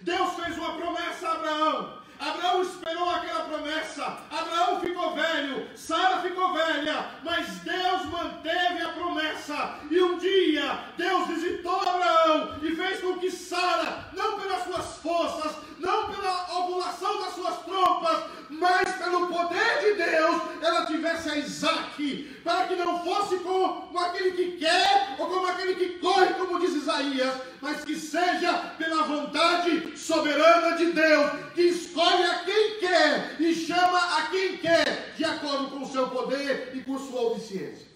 Deus 0.00 0.34
fez 0.34 0.56
uma 0.58 0.76
promessa 0.76 1.28
a 1.28 1.32
Abraão. 1.32 2.01
Abraão 2.22 2.62
esperou 2.62 3.10
aquela 3.10 3.40
promessa. 3.40 4.18
Abraão 4.30 4.80
ficou 4.80 5.12
velho, 5.12 5.68
Sara 5.74 6.20
ficou 6.20 6.52
velha, 6.52 7.10
mas 7.24 7.48
Deus 7.58 8.04
manteve 8.06 8.80
a 8.80 8.90
promessa. 8.90 9.74
E 9.90 10.00
um 10.00 10.18
dia 10.18 10.84
Deus 10.96 11.26
visitou 11.26 11.80
Abraão 11.80 12.60
e 12.62 12.76
fez 12.76 13.00
com 13.00 13.18
que 13.18 13.28
Sara, 13.28 14.08
não 14.12 14.38
pelas 14.38 14.62
suas 14.62 14.96
forças, 14.98 15.52
não 15.80 16.12
pela 16.12 16.58
ovulação 16.60 17.20
das 17.22 17.34
suas 17.34 17.58
trompas, 17.64 18.24
mas 18.50 18.88
pelo 18.96 19.26
poder 19.26 19.80
de 19.80 19.94
Deus, 19.94 20.42
ela 20.62 20.86
tivesse 20.86 21.28
a 21.28 21.36
Isaac, 21.36 22.40
para 22.44 22.66
que 22.68 22.76
não 22.76 23.02
fosse 23.02 23.38
como 23.38 23.98
aquele 23.98 24.32
que 24.32 24.58
quer 24.58 25.16
ou 25.18 25.26
como 25.26 25.46
aquele 25.48 25.74
que 25.74 25.98
corre, 25.98 26.34
como 26.34 26.60
diz 26.60 26.74
Isaías, 26.74 27.34
mas 27.60 27.84
que 27.84 27.96
seja 27.96 28.52
pela 28.78 29.02
vontade 29.04 29.96
soberana 29.96 30.76
de 30.76 30.92
Deus, 30.92 31.30
que 31.54 31.62
escolhe 31.62 32.11
a 32.14 32.44
quem 32.44 32.80
quer 32.80 33.40
e 33.40 33.54
chama 33.54 34.18
a 34.18 34.28
quem 34.28 34.58
quer, 34.58 35.14
de 35.16 35.24
acordo 35.24 35.70
com 35.70 35.82
o 35.82 35.90
seu 35.90 36.08
poder 36.08 36.72
e 36.74 36.82
com 36.82 36.98
sua 36.98 37.32
onisciência. 37.32 37.92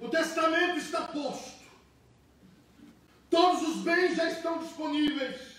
O 0.00 0.08
testamento 0.08 0.78
está 0.78 1.02
posto. 1.02 1.64
Todos 3.30 3.62
os 3.62 3.76
bens 3.78 4.16
já 4.16 4.30
estão 4.30 4.58
disponíveis 4.58 5.54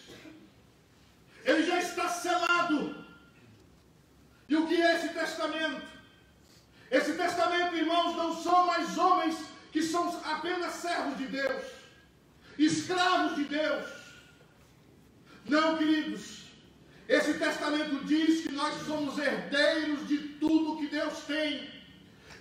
ele 1.46 1.64
já 1.64 1.80
está 1.80 2.10
selado. 2.10 3.06
E 4.50 4.56
o 4.56 4.68
que 4.68 4.82
é 4.82 4.96
esse 4.96 5.10
testamento? 5.10 5.86
Esse 6.90 7.14
testamento, 7.14 7.76
irmãos, 7.76 8.16
não 8.16 8.36
são 8.44 8.66
mais 8.66 8.98
homens 8.98 9.38
que 9.72 9.82
são 9.82 10.22
apenas 10.26 10.74
servos 10.74 11.18
de 11.18 11.28
Deus, 11.28 11.64
escravos 12.58 13.36
de 13.36 13.46
Deus. 13.46 13.86
Não, 15.48 15.78
queridos. 15.78 16.46
Esse 17.08 17.36
testamento 17.36 18.04
diz 18.06 18.42
que 18.42 18.52
nós 18.52 18.74
somos 18.86 19.18
herdeiros 19.20 20.08
de 20.08 20.18
tudo 20.40 20.78
que 20.78 20.88
Deus 20.88 21.20
tem. 21.28 21.70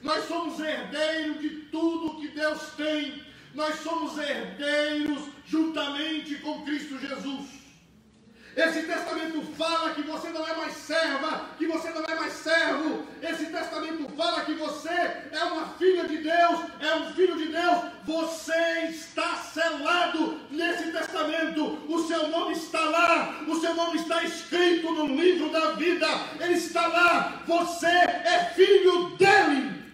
Nós 0.02 0.26
somos 0.26 0.58
herdeiros 0.58 1.40
de 1.40 1.50
tudo 1.70 2.20
que 2.20 2.28
Deus 2.28 2.60
tem. 2.76 3.22
Nós 3.54 3.76
somos 3.80 4.18
herdeiros 4.18 5.28
juntamente 5.46 6.36
com 6.36 6.64
Cristo 6.64 6.98
Jesus. 6.98 7.64
Esse 8.56 8.84
testamento 8.84 9.42
fala 9.56 9.94
que 9.94 10.02
você 10.02 10.28
não 10.28 10.46
é 10.46 10.56
mais 10.56 10.74
serva, 10.74 11.50
que 11.58 11.66
você 11.66 11.90
não 11.90 12.04
é 12.04 12.14
mais 12.14 12.32
servo. 12.32 13.04
Esse 13.20 13.46
testamento 13.46 14.08
fala 14.16 14.44
que 14.44 14.54
você 14.54 14.88
é 14.88 15.44
uma 15.52 15.70
filha 15.70 16.06
de 16.06 16.13
Deus, 16.24 16.60
é 16.80 16.94
um 16.96 17.12
filho 17.12 17.36
de 17.36 17.48
Deus. 17.48 17.84
Você 18.04 18.86
está 18.88 19.36
selado 19.36 20.40
nesse 20.50 20.90
testamento. 20.90 21.62
O 21.86 22.08
seu 22.08 22.28
nome 22.28 22.54
está 22.54 22.80
lá, 22.80 23.44
o 23.46 23.60
seu 23.60 23.74
nome 23.74 23.98
está 23.98 24.24
escrito 24.24 24.90
no 24.90 25.06
livro 25.06 25.50
da 25.50 25.72
vida. 25.72 26.06
Ele 26.40 26.54
está 26.54 26.86
lá. 26.86 27.42
Você 27.46 27.86
é 27.86 28.52
filho 28.54 29.10
dele. 29.18 29.84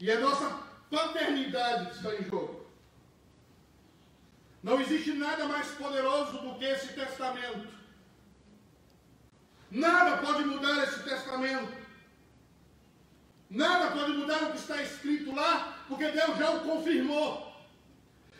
E 0.00 0.10
é 0.10 0.18
nossa 0.18 0.50
paternidade 0.90 1.90
que 1.90 1.96
está 1.96 2.14
em 2.14 2.24
jogo. 2.24 2.66
Não 4.62 4.78
existe 4.82 5.14
nada 5.14 5.46
mais 5.46 5.68
poderoso 5.68 6.38
do 6.38 6.58
que 6.58 6.64
esse 6.66 6.92
testamento. 6.92 7.77
Nada 9.70 10.18
pode 10.18 10.44
mudar 10.44 10.82
esse 10.84 11.02
testamento. 11.02 11.76
Nada 13.50 13.90
pode 13.90 14.12
mudar 14.12 14.42
o 14.44 14.50
que 14.52 14.58
está 14.58 14.82
escrito 14.82 15.34
lá, 15.34 15.78
porque 15.88 16.10
Deus 16.10 16.36
já 16.38 16.50
o 16.50 16.60
confirmou. 16.60 17.48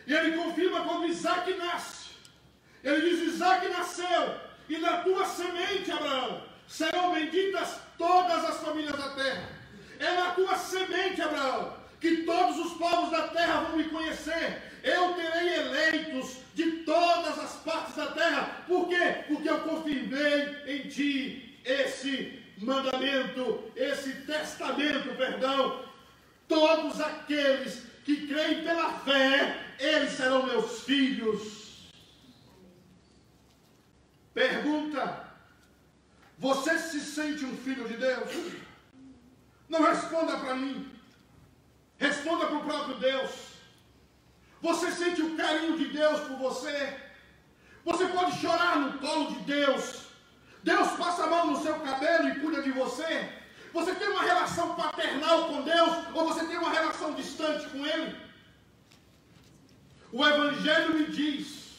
E 0.05 0.13
ele 0.13 0.37
confirma 0.37 0.83
quando 0.83 1.07
Isaac 1.07 1.53
nasce. 1.55 2.09
Ele 2.83 3.09
diz: 3.09 3.33
Isaac 3.33 3.67
nasceu, 3.69 4.39
e 4.67 4.77
na 4.77 4.97
tua 5.01 5.25
semente, 5.25 5.91
Abraão, 5.91 6.43
serão 6.67 7.13
benditas 7.13 7.79
todas 7.97 8.45
as 8.45 8.57
famílias 8.57 8.97
da 8.97 9.09
terra. 9.09 9.49
É 9.99 10.15
na 10.15 10.31
tua 10.31 10.57
semente, 10.57 11.21
Abraão, 11.21 11.78
que 11.99 12.23
todos 12.23 12.57
os 12.65 12.73
povos 12.77 13.11
da 13.11 13.27
terra 13.29 13.61
vão 13.61 13.77
me 13.77 13.83
conhecer. 13.85 14.61
Eu 14.83 15.13
terei 15.13 15.55
eleitos 15.55 16.37
de 16.53 16.71
todas 16.83 17.37
as 17.37 17.55
partes 17.57 17.95
da 17.95 18.07
terra. 18.07 18.63
Por 18.65 18.87
quê? 18.87 19.23
Porque 19.27 19.49
eu 19.49 19.59
confirmei 19.61 20.63
em 20.65 20.87
ti 20.87 21.59
esse 21.65 22.41
mandamento, 22.57 23.63
esse 23.75 24.13
testamento, 24.21 25.15
perdão. 25.17 25.85
Todos 26.47 26.99
aqueles 27.01 27.83
que 28.05 28.27
creem 28.27 28.63
pela 28.63 28.93
fé, 28.99 29.57
eles 29.77 30.13
serão 30.13 30.45
meus 30.45 30.83
filhos. 30.83 31.91
Pergunta: 34.33 35.25
Você 36.37 36.79
se 36.79 37.01
sente 37.01 37.43
um 37.45 37.57
filho 37.57 37.87
de 37.87 37.97
Deus? 37.97 38.29
Não 39.67 39.83
responda 39.83 40.37
para 40.37 40.55
mim. 40.55 40.88
Responda 41.99 42.47
para 42.47 42.57
o 42.57 42.63
próprio 42.63 42.95
Deus. 42.95 43.31
Você 44.61 44.91
sente 44.91 45.21
o 45.21 45.35
carinho 45.35 45.77
de 45.77 45.85
Deus 45.85 46.19
por 46.21 46.37
você? 46.37 46.97
Você 47.83 48.07
pode 48.07 48.39
chorar 48.39 48.77
no 48.77 48.97
colo 48.99 49.31
de 49.33 49.39
Deus. 49.41 50.05
Deus 50.63 50.89
passa 50.91 51.23
a 51.23 51.27
mão 51.27 51.47
no 51.47 51.61
seu 51.61 51.75
cabelo 51.81 52.29
e 52.29 52.39
cuida 52.39 52.61
de 52.61 52.71
você. 52.71 53.29
Você 53.73 53.93
tem 53.95 54.07
uma 54.09 54.23
relação 54.23 54.75
paternal 54.75 55.47
com 55.49 55.61
Deus 55.61 55.91
ou 56.13 56.27
você 56.27 56.45
tem 56.45 56.57
uma 56.57 56.71
relação 56.71 57.13
distante 57.13 57.67
com 57.69 57.85
Ele? 57.85 58.15
O 60.11 60.25
Evangelho 60.25 60.95
me 60.95 61.05
diz 61.05 61.69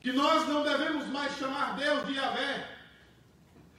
que 0.00 0.12
nós 0.12 0.46
não 0.48 0.62
devemos 0.62 1.06
mais 1.06 1.36
chamar 1.36 1.76
Deus 1.76 2.06
de 2.06 2.14
Yahvé. 2.14 2.68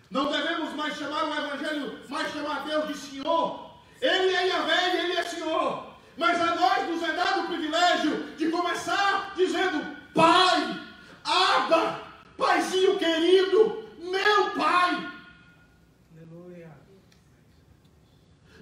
Não 0.10 0.32
devemos 0.32 0.74
mais 0.74 0.98
chamar 0.98 1.26
o 1.26 1.36
Evangelho, 1.36 2.10
mais 2.10 2.32
chamar 2.34 2.66
Deus 2.66 2.88
de 2.88 2.98
Senhor. 2.98 3.61
Ele 4.02 4.36
é 4.36 4.48
Yahvé 4.48 4.96
e 4.96 5.00
Ele 5.00 5.18
é 5.18 5.24
Senhor. 5.24 5.92
Mas 6.18 6.42
a 6.42 6.56
nós 6.56 6.90
nos 6.90 7.04
é 7.04 7.14
dado 7.14 7.42
o 7.42 7.48
privilégio 7.48 8.24
de 8.36 8.50
começar 8.50 9.34
dizendo: 9.36 9.96
Pai, 10.14 10.82
Abba, 11.24 12.02
Paizinho 12.38 12.98
querido, 12.98 13.88
meu 14.00 14.52
Pai. 14.52 15.12
Aleluia. 16.16 16.72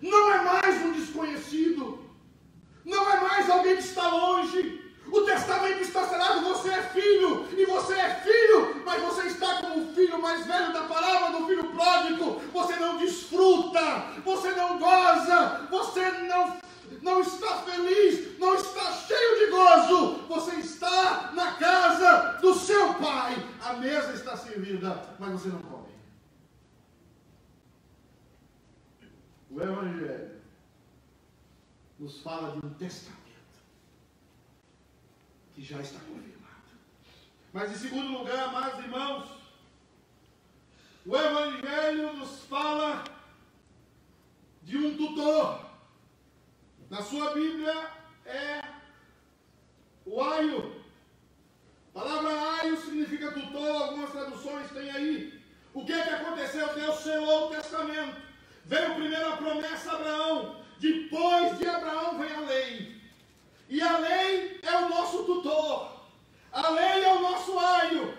Não 0.02 0.34
é 0.34 0.42
mais 0.42 0.82
um 0.84 0.92
desconhecido. 0.92 2.06
Não 2.86 3.10
é 3.10 3.20
mais 3.22 3.50
alguém 3.50 3.78
que 3.78 3.84
está 3.84 4.10
longe. 4.10 4.79
O 5.12 5.22
testamento 5.22 5.82
está 5.82 6.08
selado, 6.08 6.42
você 6.42 6.70
é 6.70 6.84
filho, 6.84 7.48
e 7.58 7.66
você 7.66 7.94
é 7.94 8.16
filho, 8.16 8.84
mas 8.86 9.02
você 9.02 9.28
está 9.28 9.60
como 9.62 9.84
o 9.84 9.94
filho 9.94 10.22
mais 10.22 10.46
velho 10.46 10.72
da 10.72 10.84
palavra 10.84 11.38
do 11.38 11.48
filho 11.48 11.72
pródigo. 11.72 12.40
Você 12.54 12.76
não 12.76 12.98
desfruta, 12.98 13.82
você 14.24 14.52
não 14.52 14.78
goza, 14.78 15.68
você 15.70 16.12
não, 16.12 16.58
não 17.02 17.22
está 17.22 17.58
feliz, 17.64 18.38
não 18.38 18.54
está 18.54 18.92
cheio 18.94 19.40
de 19.40 19.52
gozo. 19.52 20.28
Você 20.28 20.56
está 20.58 21.32
na 21.34 21.54
casa 21.54 22.38
do 22.42 22.54
seu 22.54 22.94
pai. 22.96 23.36
A 23.62 23.74
mesa 23.74 24.14
está 24.14 24.38
servida, 24.38 25.04
mas 25.18 25.32
você 25.32 25.50
não 25.50 25.62
come. 25.64 25.90
O 29.50 29.60
Evangelho 29.60 30.40
nos 31.98 32.22
fala 32.22 32.52
de 32.52 32.66
um 32.66 32.70
testamento 32.76 33.19
que 35.60 35.66
já 35.66 35.82
está 35.82 36.00
confirmado. 36.00 36.64
Mas 37.52 37.72
em 37.72 37.76
segundo 37.76 38.18
lugar, 38.18 38.48
amados 38.48 38.80
irmãos, 38.80 39.30
o 41.06 41.18
Evangelho 41.18 42.14
nos 42.14 42.44
fala 42.46 43.04
de 44.64 44.78
um 44.78 44.96
tutor. 44.96 45.66
Na 46.90 47.02
sua 47.02 47.34
Bíblia 47.34 47.92
é 48.26 48.62
o 50.06 50.24
aio. 50.24 50.82
A 51.94 52.00
palavra 52.00 52.62
aio 52.62 52.80
significa 52.80 53.34
tutor, 53.34 53.82
algumas 53.82 54.12
traduções 54.12 54.72
têm 54.72 54.90
aí. 54.92 55.44
O 55.74 55.86
que 55.86 55.92
é 55.92 56.04
que 56.04 56.10
aconteceu? 56.10 56.74
Deus 56.74 57.00
selou 57.00 57.48
o 57.48 57.56
testamento. 57.56 58.22
Veio 58.64 58.96
primeiro 58.96 59.34
a 59.34 59.38
promessa 59.38 59.92
a 59.92 59.96
Abraão. 59.96 60.64
Depois 60.80 61.58
de 61.58 61.68
Abraão 61.68 62.18
vem 62.18 62.32
a 62.32 62.40
lei. 62.40 62.99
E 63.70 63.80
a 63.82 63.98
lei 64.00 64.60
é 64.64 64.78
o 64.78 64.90
nosso 64.90 65.24
tutor. 65.24 65.92
A 66.52 66.70
lei 66.72 67.04
é 67.04 67.14
o 67.14 67.22
nosso 67.22 67.58
aio. 67.60 68.18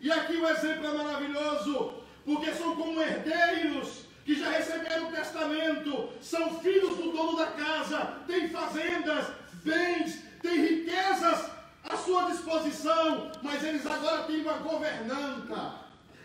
E 0.00 0.10
aqui 0.10 0.36
o 0.36 0.48
exemplo 0.48 0.86
é 0.86 0.92
maravilhoso, 0.92 1.92
porque 2.24 2.52
são 2.52 2.74
como 2.74 3.02
herdeiros 3.02 4.06
que 4.24 4.34
já 4.34 4.50
receberam 4.50 5.08
o 5.08 5.12
testamento, 5.12 6.08
são 6.20 6.58
filhos 6.60 6.96
do 6.96 7.12
dono 7.12 7.36
da 7.36 7.46
casa, 7.46 8.18
têm 8.26 8.48
fazendas, 8.48 9.26
bens, 9.62 10.20
têm 10.42 10.60
riquezas 10.60 11.48
à 11.84 11.96
sua 11.96 12.22
disposição, 12.30 13.30
mas 13.40 13.62
eles 13.62 13.86
agora 13.86 14.24
têm 14.24 14.40
uma 14.42 14.54
governanta, 14.54 15.74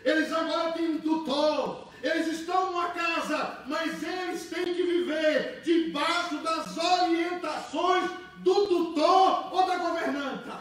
eles 0.04 0.32
agora 0.32 0.72
têm 0.72 0.96
um 0.96 1.00
tutor, 1.00 1.88
eles 2.02 2.26
estão 2.26 2.72
numa 2.72 2.88
casa, 2.88 3.58
mas 3.66 4.02
eles 4.02 4.50
têm 4.50 4.74
que 4.74 4.82
viver 4.82 5.62
debaixo 5.64 6.38
das 6.38 6.76
orientações 6.76 8.10
do 8.42 8.66
tutor 8.66 9.52
ou 9.52 9.66
da 9.66 9.78
governanta. 9.78 10.60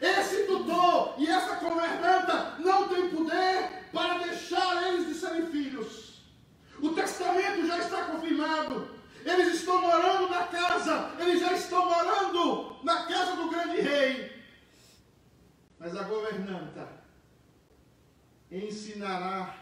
Esse 0.00 0.44
tutor 0.44 1.14
e 1.18 1.26
essa 1.26 1.56
governanta 1.56 2.56
não 2.58 2.88
tem 2.88 3.10
poder 3.10 3.88
para 3.92 4.18
deixar 4.18 4.88
eles 4.88 5.06
de 5.06 5.14
serem 5.14 5.46
filhos. 5.46 6.22
O 6.80 6.90
testamento 6.90 7.66
já 7.66 7.78
está 7.78 8.04
confirmado. 8.04 8.96
Eles 9.24 9.54
estão 9.56 9.80
morando 9.80 10.28
na 10.28 10.46
casa, 10.46 11.10
eles 11.18 11.40
já 11.40 11.52
estão 11.52 11.86
morando 11.86 12.76
na 12.84 13.06
casa 13.06 13.34
do 13.34 13.50
grande 13.50 13.80
rei. 13.80 14.32
Mas 15.80 15.96
a 15.96 16.04
governanta 16.04 16.88
ensinará 18.50 19.58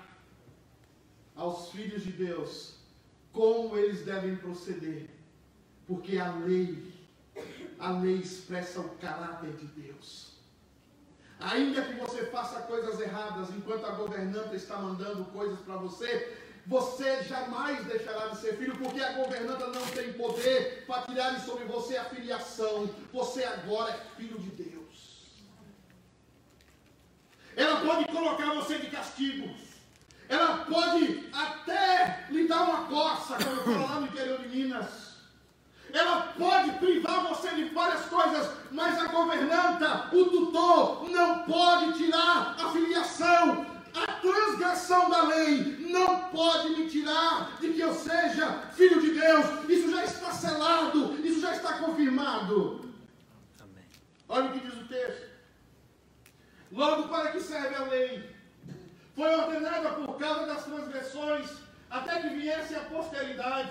aos 1.35 1.71
filhos 1.71 2.03
de 2.03 2.13
Deus 2.13 2.75
como 3.33 3.77
eles 3.77 4.05
devem 4.05 4.37
proceder 4.37 5.14
porque 5.87 6.19
a 6.19 6.33
lei, 6.33 6.93
a 7.79 7.91
lei 7.91 8.17
expressa 8.17 8.81
o 8.81 8.91
caráter 8.97 9.53
de 9.53 9.67
Deus. 9.67 10.35
Ainda 11.41 11.83
que 11.83 11.95
você 11.95 12.27
faça 12.27 12.63
coisas 12.63 13.01
erradas 13.01 13.51
enquanto 13.51 13.85
a 13.85 13.93
governanta 13.93 14.55
está 14.55 14.79
mandando 14.79 15.25
coisas 15.27 15.61
para 15.61 15.77
você, 15.77 16.39
você 16.67 17.23
jamais 17.25 17.85
deixará 17.85 18.29
de 18.29 18.39
ser 18.39 18.57
filho, 18.57 18.77
porque 18.79 19.01
a 19.03 19.13
governanta 19.13 19.67
não 19.67 19.87
tem 19.89 20.15
poder 20.15 20.85
para 20.87 21.03
tirar 21.03 21.39
sobre 21.41 21.65
você 21.65 21.97
a 21.97 22.05
filiação. 22.05 22.89
Você 23.13 23.45
agora 23.45 23.93
é 23.93 24.17
filho 24.17 24.39
de 24.39 24.51
Deus. 24.51 24.75
ela 27.57 27.81
pode 27.81 28.07
colocar 28.07 28.55
você 28.55 28.79
de 28.79 28.89
castigo, 28.89 29.55
ela 30.29 30.65
pode 30.65 31.29
até 31.33 32.27
lhe 32.31 32.49
dar 32.49 32.63
uma 32.63 32.87
coça, 32.87 33.37
como 33.37 33.63
fala 33.63 33.95
lá 33.95 34.01
no 34.01 34.07
interior 34.07 34.41
de 34.41 34.49
Minas. 34.49 35.04
Ela 35.95 36.35
pode 36.37 36.73
privar 36.73 37.29
você 37.29 37.51
de 37.51 37.67
várias 37.67 38.05
coisas, 38.07 38.51
mas 38.73 38.99
a 38.99 39.07
governanta, 39.07 40.09
o 40.13 40.25
tutor, 40.25 41.09
não 41.09 41.45
pode 41.45 41.93
tirar 41.93 42.57
a 42.59 42.73
filiação, 42.73 43.65
a 43.95 44.13
transgressão 44.15 45.09
da 45.09 45.23
lei 45.23 45.87
não 45.89 46.31
pode 46.31 46.71
me 46.71 46.91
tirar 46.91 47.57
de 47.61 47.73
que 47.73 47.81
eu 47.81 47.95
seja 47.95 48.51
filho 48.73 49.01
de 49.01 49.13
Deus. 49.13 49.47
Isso 49.69 49.89
já 49.93 50.05
está 50.05 50.33
selado, 50.33 51.17
isso 51.25 51.41
já 51.41 51.55
está 51.55 51.75
confirmado. 51.75 52.93
Amém. 53.61 53.85
Olha 54.29 54.47
o 54.47 54.53
que 54.53 54.67
diz 54.67 54.75
o 54.75 54.89
texto. 54.89 55.29
Logo 56.73 57.07
para 57.07 57.31
que 57.31 57.41
serve 57.41 57.73
a 57.77 57.85
lei? 57.85 58.35
Foi 59.15 59.33
ordenada 59.33 59.91
por 59.91 60.19
causa 60.19 60.45
das 60.45 60.65
transgressões, 60.65 61.49
até 61.89 62.21
que 62.21 62.31
viesse 62.31 62.75
a 62.75 62.81
posteridade, 62.81 63.71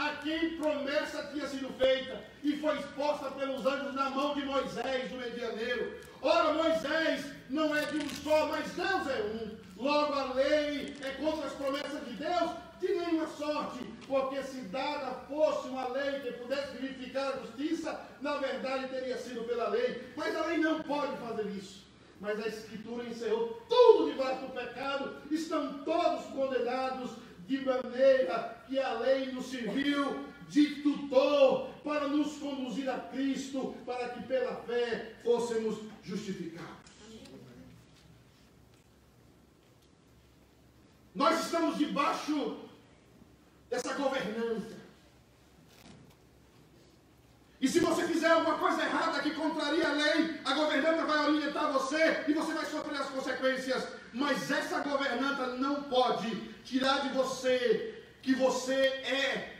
a 0.00 0.16
quem 0.22 0.56
promessa 0.56 1.28
tinha 1.30 1.46
sido 1.46 1.68
feita, 1.74 2.24
e 2.42 2.56
foi 2.56 2.78
exposta 2.78 3.30
pelos 3.32 3.66
anjos 3.66 3.94
na 3.94 4.08
mão 4.08 4.34
de 4.34 4.46
Moisés, 4.46 5.12
o 5.12 5.16
medianeiro. 5.16 6.00
Ora, 6.22 6.54
Moisés 6.54 7.26
não 7.50 7.76
é 7.76 7.84
de 7.84 7.98
um 7.98 8.08
só, 8.08 8.46
mas 8.46 8.72
Deus 8.72 9.06
é 9.08 9.22
um. 9.22 9.60
Logo, 9.76 10.12
a 10.14 10.32
lei 10.32 10.96
é 11.02 11.10
contra 11.22 11.46
as 11.46 11.52
promessas 11.52 12.02
de 12.06 12.14
Deus 12.14 12.50
de 12.80 12.88
nenhuma 12.88 13.26
sorte, 13.28 13.84
porque 14.06 14.42
se 14.42 14.62
dada 14.62 15.16
fosse 15.28 15.68
uma 15.68 15.88
lei 15.88 16.20
que 16.20 16.32
pudesse 16.32 16.78
verificar 16.78 17.34
a 17.34 17.36
justiça, 17.40 18.00
na 18.22 18.36
verdade 18.38 18.88
teria 18.88 19.18
sido 19.18 19.44
pela 19.44 19.68
lei. 19.68 20.02
Mas 20.16 20.34
a 20.34 20.46
lei 20.46 20.58
não 20.58 20.82
pode 20.82 21.14
fazer 21.18 21.46
isso. 21.48 21.86
Mas 22.20 22.42
a 22.42 22.48
Escritura 22.48 23.04
encerrou 23.04 23.62
tudo 23.68 24.10
debaixo 24.10 24.40
do 24.46 24.52
pecado, 24.52 25.16
estão 25.30 25.84
todos 25.84 26.24
condenados, 26.26 27.10
de 27.46 27.64
maneira 27.64 28.59
que 28.70 28.78
a 28.78 28.92
lei 28.92 29.32
nos 29.32 29.46
serviu 29.46 30.24
de 30.48 30.76
tutor 30.76 31.70
para 31.82 32.06
nos 32.06 32.38
conduzir 32.38 32.88
a 32.88 32.98
Cristo, 32.98 33.74
para 33.84 34.10
que 34.10 34.22
pela 34.22 34.54
fé 34.62 35.16
fôssemos 35.24 35.80
justificados. 36.04 36.70
Nós 41.12 41.40
estamos 41.40 41.76
debaixo 41.76 42.60
dessa 43.68 43.92
governança. 43.94 44.78
E 47.60 47.68
se 47.68 47.80
você 47.80 48.06
fizer 48.06 48.30
alguma 48.30 48.56
coisa 48.56 48.82
errada 48.82 49.20
que 49.20 49.32
contraria 49.32 49.88
a 49.88 49.92
lei, 49.92 50.40
a 50.44 50.54
governanta 50.54 51.04
vai 51.04 51.28
orientar 51.28 51.72
você 51.72 52.24
e 52.28 52.32
você 52.32 52.54
vai 52.54 52.64
sofrer 52.66 53.00
as 53.00 53.10
consequências. 53.10 53.88
Mas 54.14 54.50
essa 54.50 54.80
governanta 54.80 55.48
não 55.56 55.82
pode 55.82 56.34
tirar 56.64 57.00
de 57.00 57.10
você 57.10 57.99
que 58.22 58.34
você 58.34 58.74
é 58.74 59.56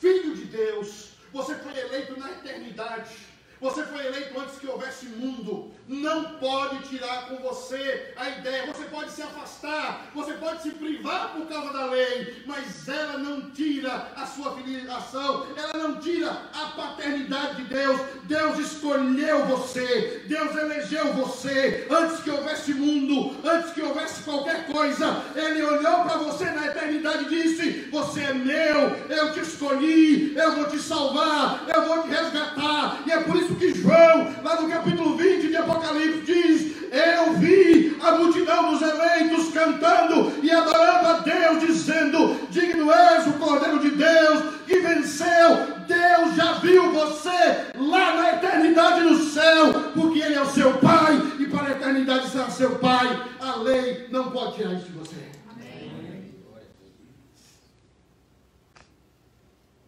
filho 0.00 0.34
de 0.34 0.44
Deus. 0.46 1.10
Você 1.32 1.54
foi 1.54 1.78
eleito 1.78 2.18
na 2.18 2.30
eternidade. 2.30 3.14
Você 3.60 3.84
foi 3.84 4.06
eleito 4.06 4.38
antes 4.40 4.58
que 4.58 4.66
houvesse 4.66 5.06
mundo. 5.06 5.72
Não 5.90 6.22
pode 6.38 6.88
tirar 6.88 7.26
com 7.26 7.34
você 7.38 8.12
a 8.16 8.28
ideia. 8.28 8.72
Você 8.72 8.84
pode 8.84 9.10
se 9.10 9.22
afastar, 9.22 10.08
você 10.14 10.34
pode 10.34 10.62
se 10.62 10.70
privar 10.70 11.32
por 11.32 11.48
causa 11.48 11.72
da 11.72 11.86
lei, 11.86 12.44
mas 12.46 12.86
ela 12.86 13.18
não 13.18 13.50
tira 13.50 14.06
a 14.14 14.24
sua 14.24 14.54
filiação, 14.54 15.48
ela 15.56 15.88
não 15.88 15.96
tira 15.96 16.30
a 16.54 16.66
paternidade 16.76 17.56
de 17.56 17.74
Deus. 17.74 18.00
Deus 18.22 18.58
escolheu 18.60 19.46
você, 19.46 20.22
Deus 20.28 20.56
elegeu 20.56 21.12
você 21.12 21.88
antes 21.90 22.20
que 22.20 22.30
houvesse 22.30 22.72
mundo, 22.72 23.36
antes 23.44 23.72
que 23.72 23.82
houvesse 23.82 24.22
qualquer 24.22 24.66
coisa. 24.66 25.24
Ele 25.34 25.60
olhou 25.60 26.04
para 26.04 26.18
você 26.18 26.44
na 26.44 26.68
eternidade 26.68 27.24
e 27.24 27.42
disse: 27.42 27.88
Você 27.90 28.20
é 28.20 28.32
meu, 28.32 28.96
eu 29.08 29.32
te 29.32 29.40
escolhi, 29.40 30.36
eu 30.36 30.54
vou 30.54 30.66
te 30.66 30.78
salvar, 30.78 31.64
eu 31.74 31.84
vou 31.84 32.04
te 32.04 32.10
resgatar. 32.10 33.02
E 33.04 33.10
é 33.10 33.20
por 33.22 33.34
isso 33.34 33.56
que 33.56 33.74
João, 33.74 34.36
lá 34.44 34.60
no 34.60 34.68
capítulo 34.68 35.16
20 35.16 35.48
de 35.48 35.56
Apocalipse, 35.56 35.79
diz: 36.24 36.76
Eu 36.92 37.34
vi 37.34 37.96
a 38.00 38.12
multidão 38.12 38.72
dos 38.72 38.82
eleitos 38.82 39.52
cantando 39.52 40.32
e 40.42 40.50
adorando 40.50 41.08
a 41.08 41.12
Deus, 41.20 41.60
dizendo: 41.60 42.48
Digno 42.50 42.90
és 42.90 43.26
o 43.26 43.32
Cordeiro 43.34 43.78
de 43.80 43.90
Deus 43.90 44.54
que 44.66 44.78
venceu. 44.80 45.80
Deus 45.86 46.36
já 46.36 46.52
viu 46.54 46.92
você 46.92 47.72
lá 47.76 48.14
na 48.14 48.32
eternidade 48.34 49.00
no 49.00 49.18
céu, 49.18 49.72
porque 49.94 50.20
Ele 50.20 50.34
é 50.34 50.42
o 50.42 50.46
seu 50.46 50.74
Pai 50.78 51.20
e 51.38 51.46
para 51.46 51.68
a 51.68 51.70
eternidade 51.72 52.28
será 52.28 52.48
seu 52.48 52.78
Pai. 52.78 53.28
A 53.40 53.56
lei 53.56 54.06
não 54.10 54.30
pode 54.30 54.56
tirar 54.56 54.74
isso 54.74 54.86
de 54.86 54.92
você. 54.92 55.30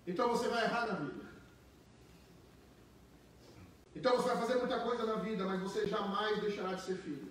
Então 0.05 0.29
você 0.29 0.49
vai 0.49 0.65
errar 0.65 0.87
na 0.87 0.95
vida. 0.95 1.22
Então 4.03 4.17
você 4.17 4.31
vai 4.31 4.39
fazer 4.39 4.57
muita 4.57 4.81
coisa 4.81 5.07
na 5.07 5.15
vida, 5.15 5.45
mas 5.45 5.61
você 5.61 5.87
jamais 5.87 6.41
deixará 6.41 6.73
de 6.75 6.83
ser 6.83 6.97
filho. 6.97 7.31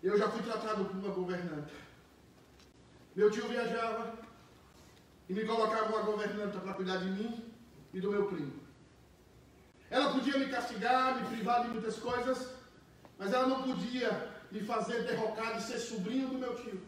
Eu 0.00 0.16
já 0.16 0.28
fui 0.30 0.44
tratado 0.44 0.84
por 0.84 0.94
uma 0.94 1.12
governanta. 1.12 1.72
Meu 3.16 3.32
tio 3.32 3.48
viajava 3.48 4.16
e 5.28 5.34
me 5.34 5.44
colocava 5.44 5.88
uma 5.88 6.02
governanta 6.02 6.60
para 6.60 6.74
cuidar 6.74 6.98
de 6.98 7.10
mim 7.16 7.52
e 7.92 8.00
do 8.00 8.12
meu 8.12 8.26
primo. 8.26 8.60
Ela 9.90 10.12
podia 10.12 10.38
me 10.38 10.48
castigar, 10.48 11.16
me 11.16 11.26
privar 11.26 11.62
de 11.64 11.70
muitas 11.70 11.96
coisas, 11.96 12.48
mas 13.18 13.32
ela 13.32 13.48
não 13.48 13.64
podia 13.64 14.32
me 14.52 14.60
fazer 14.60 15.02
derrocar 15.02 15.56
de 15.56 15.64
ser 15.64 15.80
sobrinho 15.80 16.28
do 16.28 16.38
meu 16.38 16.54
tio. 16.62 16.80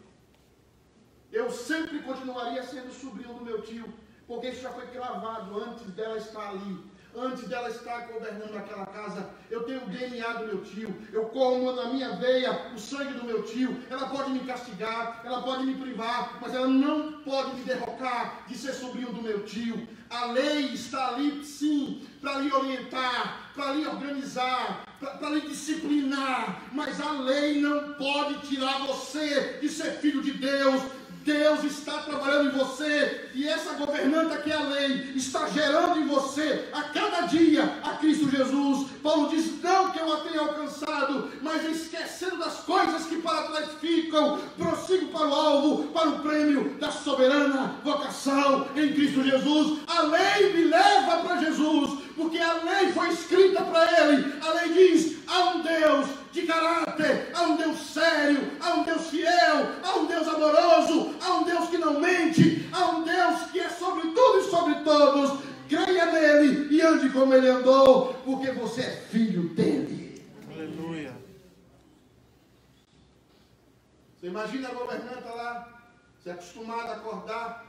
Eu 1.33 1.51
sempre 1.51 1.99
continuaria 1.99 2.63
sendo 2.63 2.93
sobrinho 2.93 3.33
do 3.33 3.43
meu 3.43 3.61
tio, 3.61 3.93
porque 4.25 4.51
isso 4.51 4.61
já 4.61 4.71
foi 4.71 4.87
gravado 4.87 5.61
antes 5.61 5.91
dela 5.91 6.17
estar 6.17 6.51
ali 6.51 6.92
antes 7.15 7.47
dela 7.47 7.69
estar 7.69 8.07
governando 8.07 8.57
aquela 8.57 8.85
casa. 8.85 9.29
Eu 9.49 9.63
tenho 9.63 9.83
o 9.83 9.89
DNA 9.89 10.33
do 10.33 10.45
meu 10.47 10.63
tio, 10.63 10.95
eu 11.11 11.25
como 11.25 11.71
na 11.73 11.85
minha 11.85 12.15
veia 12.15 12.71
o 12.73 12.79
sangue 12.79 13.13
do 13.13 13.25
meu 13.25 13.43
tio. 13.43 13.77
Ela 13.89 14.07
pode 14.07 14.31
me 14.31 14.39
castigar, 14.41 15.21
ela 15.23 15.41
pode 15.41 15.65
me 15.65 15.75
privar, 15.75 16.39
mas 16.41 16.53
ela 16.53 16.67
não 16.67 17.21
pode 17.21 17.55
me 17.55 17.63
derrocar 17.63 18.43
de 18.47 18.57
ser 18.57 18.73
sobrinho 18.73 19.13
do 19.13 19.21
meu 19.21 19.43
tio. 19.43 19.87
A 20.09 20.25
lei 20.25 20.65
está 20.67 21.09
ali, 21.09 21.43
sim, 21.43 22.07
para 22.21 22.39
lhe 22.39 22.53
orientar, 22.53 23.51
para 23.55 23.73
lhe 23.73 23.85
organizar, 23.85 24.85
para 24.99 25.29
lhe 25.29 25.41
disciplinar, 25.41 26.69
mas 26.71 27.01
a 27.01 27.11
lei 27.13 27.59
não 27.59 27.93
pode 27.93 28.47
tirar 28.47 28.85
você 28.85 29.57
de 29.59 29.69
ser 29.69 29.93
filho 29.93 30.21
de 30.21 30.33
Deus, 30.33 30.83
Deus 31.23 31.63
está 31.63 31.99
trabalhando 31.99 32.49
em 32.49 32.57
você 32.57 33.29
e 33.33 33.47
essa 33.47 33.73
governanta 33.73 34.37
que 34.37 34.51
é 34.51 34.55
a 34.55 34.61
lei 34.61 35.13
está 35.15 35.47
gerando 35.47 35.99
em 35.99 36.05
você 36.05 36.67
a 36.73 36.83
cada 36.83 37.21
dia 37.21 37.63
a 37.81 37.91
Cristo 37.91 38.29
Jesus. 38.29 38.89
Paulo 39.01 39.29
diz: 39.29 39.61
não 39.61 39.91
que 39.91 39.99
eu 39.99 40.13
a 40.13 40.17
tenha 40.17 40.41
alcançado, 40.41 41.31
mas 41.41 41.63
esquecendo 41.63 42.37
das 42.37 42.55
coisas 42.59 43.05
que 43.05 43.17
para 43.17 43.43
trás 43.43 43.69
ficam, 43.79 44.37
prossigo 44.57 45.07
para 45.07 45.27
o 45.27 45.33
alvo, 45.33 45.83
para 45.93 46.09
o 46.09 46.19
prêmio 46.19 46.75
da 46.79 46.91
soberana 46.91 47.75
vocação 47.83 48.67
em 48.75 48.93
Cristo 48.93 49.23
Jesus. 49.23 49.79
A 49.87 50.01
lei 50.01 50.53
me 50.53 50.63
leva 50.65 51.17
para 51.19 51.37
Jesus, 51.37 51.99
porque 52.17 52.37
a 52.37 52.53
lei 52.53 52.91
foi 52.91 53.09
escrita 53.09 53.63
para 53.63 54.09
ele. 54.09 54.33
A 54.41 54.53
lei 54.53 54.73
diz: 54.73 55.17
há 55.27 55.39
um 55.51 55.61
Deus 55.61 56.22
de 56.33 56.47
caráter, 56.47 57.29
há 57.31 57.43
um 57.43 57.55
Deus 57.55 57.79
sério, 57.79 58.51
há 58.59 58.73
um 58.73 58.83
Deus 58.83 59.07
fiel, 59.07 59.69
há 59.83 59.95
um 59.97 60.07
Deus 60.07 60.27
amoroso, 60.27 61.15
há 61.21 61.35
um 61.35 61.43
Deus 61.43 61.69
que 61.69 61.77
não 61.77 61.99
mente, 61.99 62.67
há 62.73 62.87
um 62.89 63.03
Deus 63.03 63.51
que 63.51 63.59
é 63.59 63.69
sobre 63.69 64.01
tudo 64.09 64.39
e 64.39 64.49
sobre 64.49 64.75
todos. 64.83 65.43
Creia 65.69 66.07
nele 66.07 66.75
e 66.75 66.81
ande 66.81 67.09
como 67.11 67.33
ele 67.33 67.47
andou, 67.47 68.15
porque 68.25 68.51
você 68.51 68.81
é 68.81 68.91
filho 68.91 69.49
dele. 69.49 70.25
Aleluia. 70.51 71.15
Você 74.19 74.27
imagina 74.27 74.69
a 74.69 74.73
governanta 74.73 75.29
lá, 75.29 75.81
você 76.19 76.31
é 76.31 76.33
acostumado 76.33 76.89
a 76.89 76.95
acordar 76.95 77.65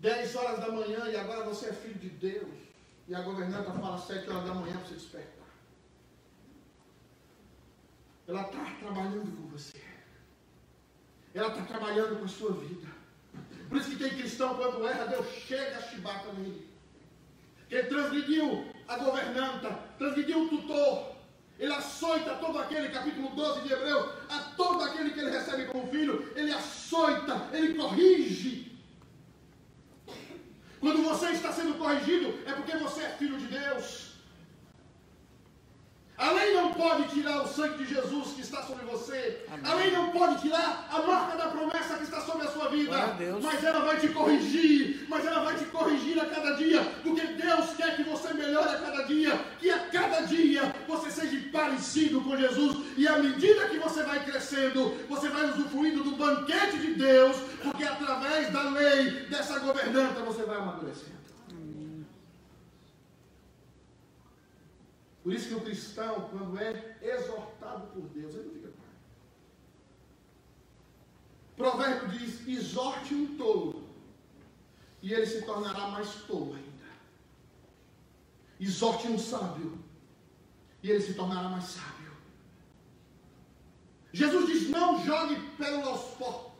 10 0.00 0.36
horas 0.36 0.60
da 0.60 0.72
manhã 0.72 1.06
e 1.10 1.16
agora 1.16 1.44
você 1.44 1.66
é 1.66 1.72
filho 1.72 1.98
de 1.98 2.08
Deus. 2.08 2.48
E 3.06 3.14
a 3.14 3.20
governanta 3.20 3.72
fala 3.72 3.98
7 3.98 4.30
horas 4.30 4.44
da 4.44 4.54
manhã 4.54 4.72
para 4.72 4.88
você 4.88 4.94
despertar. 4.94 5.39
Ela 8.30 8.42
está 8.42 8.64
trabalhando 8.78 9.36
com 9.36 9.48
você. 9.48 9.82
Ela 11.34 11.48
está 11.48 11.62
trabalhando 11.62 12.16
com 12.20 12.26
a 12.26 12.28
sua 12.28 12.52
vida. 12.52 12.86
Por 13.68 13.76
isso 13.76 13.90
que 13.90 13.96
tem 13.96 14.10
cristão, 14.10 14.54
quando 14.54 14.86
erra, 14.86 15.06
Deus 15.06 15.26
chega 15.48 15.76
a 15.76 15.82
chibata 15.82 16.32
nele. 16.34 16.68
Que 17.68 17.74
ele 17.74 17.88
transgrediu 17.88 18.72
a 18.86 18.98
governanta, 18.98 19.70
transgrediu 19.98 20.44
o 20.44 20.48
tutor. 20.48 21.16
Ele 21.58 21.72
açoita 21.72 22.36
todo 22.36 22.56
aquele, 22.58 22.90
capítulo 22.90 23.30
12 23.30 23.62
de 23.62 23.72
Hebreus, 23.72 24.12
a 24.28 24.38
todo 24.56 24.84
aquele 24.84 25.10
que 25.10 25.18
ele 25.18 25.30
recebe 25.30 25.64
como 25.64 25.90
filho, 25.90 26.32
ele 26.36 26.52
açoita, 26.52 27.48
ele 27.52 27.74
corrige. 27.74 28.78
Quando 30.78 31.02
você 31.02 31.30
está 31.30 31.52
sendo 31.52 31.76
corrigido, 31.76 32.38
é 32.46 32.52
porque 32.52 32.76
você 32.76 33.02
é 33.02 33.10
filho 33.10 33.36
de 33.38 33.48
Deus. 33.48 34.09
A 36.20 36.32
lei 36.32 36.52
não 36.52 36.74
pode 36.74 37.04
tirar 37.08 37.42
o 37.42 37.48
sangue 37.48 37.82
de 37.82 37.94
Jesus 37.94 38.34
que 38.34 38.42
está 38.42 38.62
sobre 38.62 38.84
você. 38.84 39.42
Amém. 39.50 39.64
A 39.64 39.74
lei 39.74 39.90
não 39.90 40.10
pode 40.10 40.42
tirar 40.42 40.86
a 40.92 41.00
marca 41.00 41.34
da 41.38 41.48
promessa 41.48 41.96
que 41.96 42.02
está 42.02 42.20
sobre 42.20 42.46
a 42.46 42.50
sua 42.50 42.68
vida. 42.68 43.16
Mas 43.42 43.64
ela 43.64 43.80
vai 43.86 43.98
te 43.98 44.08
corrigir. 44.08 45.06
Mas 45.08 45.24
ela 45.24 45.42
vai 45.42 45.56
te 45.56 45.64
corrigir 45.64 46.20
a 46.20 46.26
cada 46.26 46.56
dia. 46.56 46.82
Porque 47.02 47.26
Deus 47.26 47.70
quer 47.74 47.96
que 47.96 48.02
você 48.02 48.34
melhore 48.34 48.68
a 48.68 48.78
cada 48.78 49.04
dia. 49.04 49.34
Que 49.58 49.70
a 49.70 49.78
cada 49.78 50.20
dia 50.26 50.74
você 50.86 51.10
seja 51.10 51.40
parecido 51.50 52.20
com 52.20 52.36
Jesus. 52.36 52.76
E 52.98 53.08
à 53.08 53.16
medida 53.16 53.70
que 53.70 53.78
você 53.78 54.02
vai 54.02 54.22
crescendo, 54.22 54.94
você 55.08 55.30
vai 55.30 55.48
usufruindo 55.48 56.04
do 56.04 56.16
banquete 56.16 56.80
de 56.80 56.94
Deus. 56.96 57.38
Porque 57.62 57.82
através 57.82 58.52
da 58.52 58.68
lei, 58.68 59.10
dessa 59.30 59.58
governanta, 59.58 60.20
você 60.20 60.42
vai 60.42 60.58
amadurecendo. 60.58 61.20
Por 65.22 65.32
isso 65.32 65.48
que 65.48 65.54
o 65.54 65.60
cristão, 65.60 66.28
quando 66.30 66.58
é 66.58 66.98
exortado 67.02 67.88
por 67.88 68.02
Deus, 68.08 68.34
ele 68.34 68.44
não 68.44 68.54
fica 68.54 68.68
pai. 68.68 68.88
Provérbio 71.56 72.18
diz: 72.18 72.48
exorte 72.48 73.14
um 73.14 73.36
tolo, 73.36 73.88
e 75.02 75.12
ele 75.12 75.26
se 75.26 75.42
tornará 75.42 75.88
mais 75.88 76.14
tolo 76.26 76.54
ainda. 76.54 76.70
Exorte 78.58 79.08
um 79.08 79.18
sábio, 79.18 79.78
e 80.82 80.90
ele 80.90 81.02
se 81.02 81.14
tornará 81.14 81.48
mais 81.48 81.64
sábio. 81.64 82.12
Jesus 84.12 84.46
diz: 84.46 84.70
não 84.70 85.04
jogue 85.04 85.36
pérola 85.58 85.90
aos 85.90 86.14
porcos. 86.14 86.50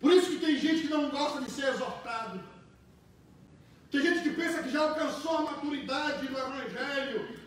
Por 0.00 0.12
isso 0.12 0.30
que 0.30 0.38
tem 0.38 0.56
gente 0.58 0.82
que 0.82 0.88
não 0.88 1.10
gosta 1.10 1.40
de 1.40 1.50
ser 1.50 1.66
exortado. 1.68 2.53
Tem 3.94 4.02
gente 4.02 4.22
que 4.24 4.30
pensa 4.30 4.60
que 4.60 4.70
já 4.70 4.80
alcançou 4.88 5.36
a 5.36 5.42
maturidade 5.42 6.28
no 6.28 6.36
Evangelho 6.36 7.38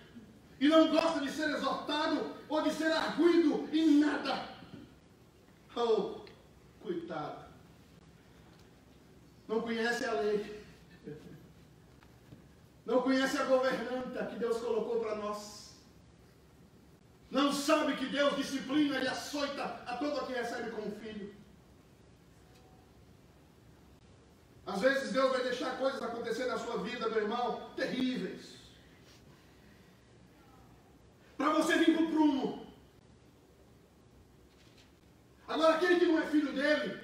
e 0.61 0.69
não 0.69 0.87
gosta 0.87 1.19
de 1.19 1.29
ser 1.29 1.49
exortado 1.49 2.37
ou 2.47 2.61
de 2.61 2.71
ser 2.71 2.89
arguido 2.89 3.67
em 3.73 3.99
nada. 3.99 4.47
Oh, 5.75 6.21
coitado. 6.81 7.47
Não 9.45 9.59
conhece 9.59 10.05
a 10.05 10.13
lei. 10.13 10.63
Não 12.85 13.01
conhece 13.01 13.37
a 13.39 13.43
governanta 13.43 14.27
que 14.27 14.39
Deus 14.39 14.57
colocou 14.61 15.01
para 15.01 15.15
nós. 15.15 15.75
Não 17.29 17.51
sabe 17.51 17.97
que 17.97 18.05
Deus 18.05 18.37
disciplina 18.37 19.01
e 19.01 19.07
açoita 19.09 19.65
a 19.85 19.97
todo 19.97 20.17
aquele 20.17 20.39
que 20.39 20.45
recebe 20.45 20.71
como 20.71 20.95
filho. 20.95 21.35
Às 24.67 24.81
vezes 24.81 25.13
Deus 25.13 25.31
vai 25.31 25.43
deixar 25.43 25.77
coisas 25.77 26.01
acontecer 26.01 26.45
na 26.45 26.59
sua 26.59 26.77
vida, 26.79 27.07
meu 27.07 27.21
irmão, 27.21 27.69
terríveis. 27.75 28.57
Para 31.37 31.53
você 31.53 31.77
vir 31.77 31.95
para 31.95 32.05
o 32.05 32.11
prumo. 32.11 32.67
Agora, 35.47 35.75
aquele 35.75 35.99
que 35.99 36.05
não 36.07 36.19
é 36.19 36.27
filho 36.27 36.51
dele, 36.51 36.99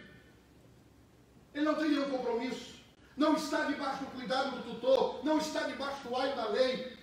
ele 1.54 1.66
não 1.66 1.76
tem 1.76 1.92
nenhum 1.92 2.10
compromisso. 2.10 2.74
Não 3.16 3.36
está 3.36 3.64
debaixo 3.66 4.04
do 4.04 4.12
cuidado 4.12 4.58
do 4.58 4.64
tutor. 4.70 5.24
Não 5.24 5.38
está 5.38 5.62
debaixo 5.64 6.06
do 6.06 6.16
aio 6.18 6.36
da 6.36 6.50
lei. 6.50 6.98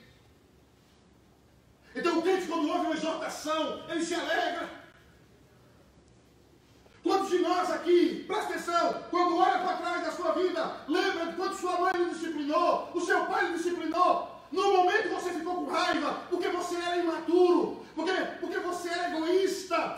Então 1.94 2.18
o 2.18 2.22
crente, 2.22 2.46
quando 2.46 2.68
ouve 2.68 2.86
uma 2.86 2.94
exortação, 2.94 3.88
ele 3.88 4.04
se 4.04 4.14
alegra. 4.14 4.68
Quantos 7.02 7.30
de 7.30 7.38
nós 7.38 7.70
aqui, 7.70 8.02
presta 8.30 8.54
atenção, 8.54 8.94
quando 9.10 9.36
olha 9.36 9.58
para 9.58 9.76
trás 9.76 10.04
da 10.04 10.12
sua 10.12 10.32
vida, 10.32 10.76
lembra 10.86 11.26
de 11.26 11.32
quando 11.34 11.56
sua 11.56 11.78
mãe 11.78 11.92
lhe 11.96 12.10
disciplinou, 12.10 12.90
o 12.94 13.00
seu 13.00 13.26
pai 13.26 13.46
lhe 13.46 13.54
disciplinou. 13.54 14.40
No 14.52 14.72
momento 14.72 15.14
você 15.14 15.30
ficou 15.30 15.64
com 15.64 15.70
raiva, 15.70 16.22
porque 16.30 16.48
você 16.48 16.76
era 16.76 16.96
imaturo, 16.96 17.84
porque, 17.94 18.12
porque 18.40 18.58
você 18.58 18.88
era 18.88 19.16
egoísta. 19.16 19.96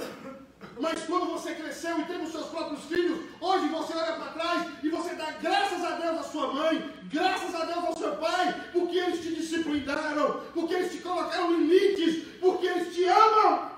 Mas 0.81 1.05
quando 1.05 1.27
você 1.27 1.55
cresceu 1.55 1.99
e 2.01 2.05
teve 2.05 2.25
os 2.25 2.33
seus 2.33 2.47
próprios 2.47 2.85
filhos, 2.85 3.19
hoje 3.41 3.69
você 3.69 3.95
olha 3.95 4.13
para 4.15 4.33
trás 4.33 4.67
e 4.83 4.89
você 4.89 5.15
dá 5.15 5.31
graças 5.33 5.85
a 5.85 5.91
Deus 5.91 6.19
à 6.19 6.23
sua 6.23 6.53
mãe, 6.53 6.91
graças 7.05 7.55
a 7.55 7.65
Deus 7.67 7.85
ao 7.85 7.97
seu 7.97 8.17
pai, 8.17 8.55
porque 8.73 8.97
eles 8.97 9.21
te 9.21 9.35
disciplinaram, 9.35 10.41
porque 10.55 10.75
eles 10.75 10.93
te 10.93 10.99
colocaram 10.99 11.53
limites, 11.53 12.25
porque 12.41 12.67
eles 12.67 12.95
te 12.95 13.05
amam. 13.05 13.72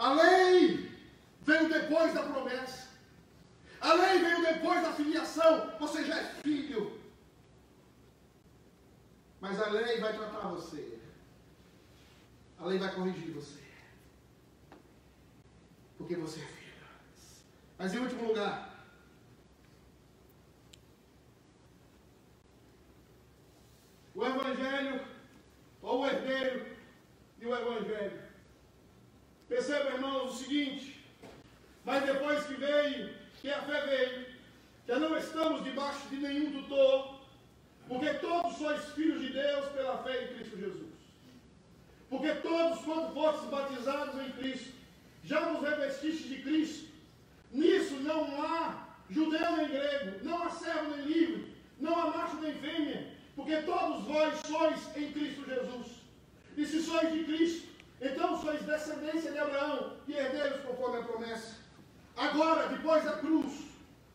A 0.00 0.14
lei 0.14 0.90
veio 1.42 1.68
depois 1.68 2.14
da 2.14 2.22
promessa. 2.22 2.88
A 3.82 3.92
lei 3.92 4.18
veio 4.18 4.42
depois 4.42 4.80
da 4.80 4.94
filiação. 4.94 5.78
Você 5.78 6.06
já 6.06 6.18
é 6.18 6.24
filho. 6.42 6.98
Mas 9.42 9.60
a 9.60 9.68
lei 9.68 10.00
vai 10.00 10.14
tratar 10.14 10.48
você. 10.48 10.98
A 12.58 12.64
lei 12.64 12.78
vai 12.78 12.94
corrigir 12.94 13.30
você. 13.32 13.62
Porque 15.98 16.16
você 16.16 16.40
é 16.40 16.46
filho. 16.46 16.86
Mas 17.76 17.92
em 17.92 17.98
último 17.98 18.28
lugar, 18.28 18.86
o 24.14 24.24
Evangelho, 24.24 25.06
ou 25.82 26.00
o 26.00 26.06
herdeiro 26.06 26.74
e 27.38 27.46
o 27.46 27.54
Evangelho 27.54 28.29
Perceba, 29.50 29.90
irmãos, 29.90 30.30
o 30.30 30.36
seguinte: 30.36 30.96
mas 31.84 32.04
depois 32.04 32.44
que 32.44 32.54
veio, 32.54 33.12
que 33.40 33.50
a 33.50 33.60
fé 33.62 33.84
veio, 33.84 34.26
já 34.86 34.96
não 35.00 35.18
estamos 35.18 35.64
debaixo 35.64 36.08
de 36.08 36.18
nenhum 36.18 36.52
tutor, 36.52 37.20
porque 37.88 38.14
todos 38.14 38.56
sois 38.58 38.84
filhos 38.90 39.20
de 39.20 39.32
Deus 39.32 39.66
pela 39.70 39.98
fé 40.04 40.22
em 40.22 40.34
Cristo 40.34 40.56
Jesus. 40.56 40.94
Porque 42.08 42.32
todos, 42.34 42.84
quando 42.84 43.12
fostes 43.12 43.50
batizados 43.50 44.22
em 44.22 44.30
Cristo, 44.30 44.72
já 45.24 45.40
nos 45.46 45.68
revestiste 45.68 46.28
de 46.28 46.42
Cristo. 46.42 46.88
Nisso 47.50 47.94
não 47.96 48.40
há 48.40 48.86
judeu 49.10 49.56
nem 49.56 49.68
grego, 49.68 50.24
não 50.24 50.44
há 50.44 50.50
servo 50.50 50.96
nem 50.96 51.06
livre, 51.06 51.56
não 51.80 51.98
há 51.98 52.16
macho 52.16 52.36
nem 52.36 52.54
fêmea, 52.54 53.14
porque 53.34 53.56
todos 53.62 54.04
vós 54.04 54.40
sois 54.46 54.96
em 54.96 55.10
Cristo 55.10 55.44
Jesus. 55.44 55.88
E 56.56 56.64
se 56.64 56.80
sois 56.82 57.12
de 57.12 57.24
Cristo, 57.24 57.69
então 58.00 58.40
sois 58.40 58.62
descendência 58.62 59.30
de 59.30 59.38
Abraão 59.38 59.96
e 60.08 60.12
herdeiros 60.12 60.62
conforme 60.62 60.98
a 60.98 61.02
promessa. 61.02 61.56
Agora, 62.16 62.68
depois 62.68 63.04
da 63.04 63.12
cruz, 63.12 63.52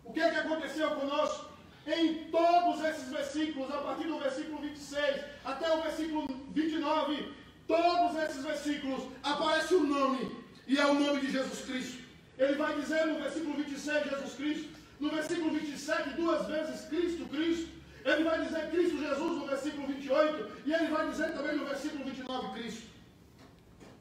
o 0.04 0.12
que 0.12 0.20
é 0.20 0.32
que 0.32 0.40
aconteceu 0.40 0.90
conosco? 0.92 1.54
Em 1.86 2.26
todos 2.32 2.84
esses 2.84 3.10
versículos, 3.10 3.72
a 3.72 3.78
partir 3.78 4.08
do 4.08 4.20
versículo 4.20 4.60
26 4.60 5.22
até 5.44 5.72
o 5.72 5.84
versículo 5.84 6.28
29, 6.52 7.34
todos 7.68 8.24
esses 8.24 8.44
versículos 8.44 9.04
aparece 9.22 9.76
o 9.76 9.82
um 9.82 9.88
nome, 9.88 10.46
e 10.68 10.80
é 10.80 10.86
o 10.86 10.96
nome 10.96 11.22
de 11.22 11.32
Jesus 11.32 11.62
Cristo. 11.62 12.04
Ele 12.38 12.56
vai 12.56 12.74
dizer 12.80 13.06
no 13.06 13.20
versículo 13.20 13.56
26 13.56 14.10
Jesus 14.10 14.34
Cristo, 14.34 14.70
no 15.00 15.10
versículo 15.10 15.52
27 15.52 16.10
duas 16.12 16.48
vezes 16.48 16.88
Cristo, 16.88 17.26
Cristo. 17.26 17.70
Ele 18.04 18.24
vai 18.24 18.44
dizer 18.44 18.70
Cristo 18.70 18.98
Jesus 19.00 19.38
no 19.38 19.48
versículo 19.48 19.88
28 19.88 20.52
e 20.66 20.74
ele 20.74 20.88
vai 20.88 21.10
dizer 21.10 21.34
também 21.34 21.56
no 21.56 21.66
versículo 21.66 22.04
29 22.04 22.60
Cristo. 22.60 22.95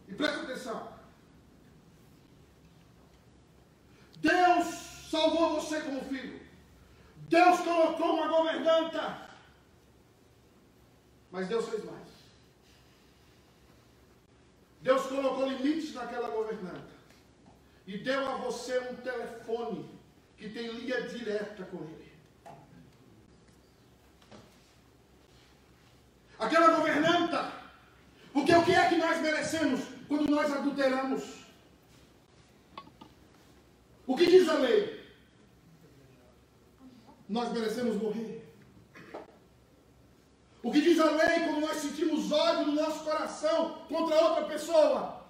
E 0.08 0.14
presta 0.14 0.42
atenção. 0.42 0.94
Deus 4.18 4.66
salvou 5.10 5.60
você 5.60 5.80
como 5.80 6.04
filho. 6.04 6.40
Deus 7.28 7.60
colocou 7.60 8.14
uma 8.14 8.28
governanta. 8.28 9.28
Mas 11.30 11.48
Deus 11.48 11.68
fez 11.68 11.84
mais. 11.84 12.08
Deus 14.80 15.06
colocou 15.06 15.48
limites 15.48 15.94
naquela 15.94 16.28
governanta. 16.28 16.94
E 17.86 17.98
deu 17.98 18.28
a 18.28 18.36
você 18.36 18.78
um 18.78 18.96
telefone 18.96 19.90
que 20.36 20.48
tem 20.48 20.68
linha 20.68 21.08
direta 21.08 21.64
com 21.64 21.78
ele. 21.78 22.12
Aquela 26.38 26.76
governanta. 26.76 27.52
Porque 28.32 28.54
o 28.54 28.64
que 28.64 28.72
é 28.72 28.88
que 28.88 28.96
nós 28.96 29.20
merecemos? 29.20 29.93
Quando 30.08 30.30
nós 30.30 30.52
adulteramos. 30.52 31.44
O 34.06 34.16
que 34.16 34.26
diz 34.26 34.48
a 34.48 34.54
lei? 34.54 35.02
Nós 37.28 37.52
merecemos 37.52 37.96
morrer. 37.96 38.44
O 40.62 40.72
que 40.72 40.80
diz 40.80 40.98
a 40.98 41.10
lei 41.10 41.40
quando 41.40 41.60
nós 41.60 41.76
sentimos 41.76 42.30
ódio 42.32 42.66
no 42.66 42.72
nosso 42.72 43.04
coração 43.04 43.84
contra 43.88 44.16
outra 44.16 44.44
pessoa? 44.44 45.24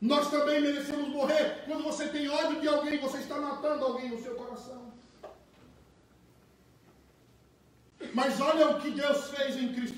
Nós 0.00 0.30
também 0.30 0.60
merecemos 0.60 1.08
morrer. 1.08 1.64
Quando 1.66 1.82
você 1.82 2.08
tem 2.08 2.28
ódio 2.28 2.60
de 2.60 2.68
alguém, 2.68 2.98
você 2.98 3.18
está 3.18 3.38
matando 3.38 3.84
alguém 3.84 4.10
no 4.10 4.22
seu 4.22 4.34
coração. 4.34 4.92
Mas 8.14 8.40
olha 8.40 8.70
o 8.70 8.80
que 8.80 8.90
Deus 8.90 9.30
fez 9.30 9.56
em 9.56 9.72
Cristo 9.74 9.97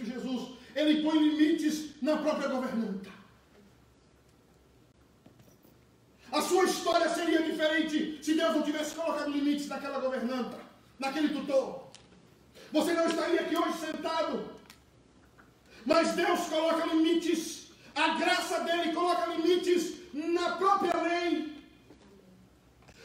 ele 0.75 1.03
põe 1.03 1.19
limites 1.19 2.01
na 2.03 2.17
própria 2.17 2.49
governanta. 2.49 3.11
A 6.33 6.41
sua 6.43 6.65
história 6.65 7.09
seria 7.09 7.43
diferente 7.43 8.21
se 8.23 8.35
Deus 8.35 8.55
não 8.55 8.63
tivesse 8.63 8.95
colocado 8.95 9.31
limites 9.31 9.67
naquela 9.67 9.99
governanta, 9.99 10.59
naquele 10.99 11.31
tutor. 11.31 11.91
Você 12.73 12.93
não 12.93 13.07
estaria 13.07 13.41
aqui 13.41 13.57
hoje 13.57 13.79
sentado. 13.79 14.61
Mas 15.85 16.15
Deus 16.15 16.41
coloca 16.47 16.87
limites. 16.87 17.73
A 17.95 18.15
graça 18.15 18.61
dele 18.61 18.93
coloca 18.93 19.27
limites 19.35 19.95
na 20.13 20.53
própria 20.53 20.97
lei. 21.03 21.59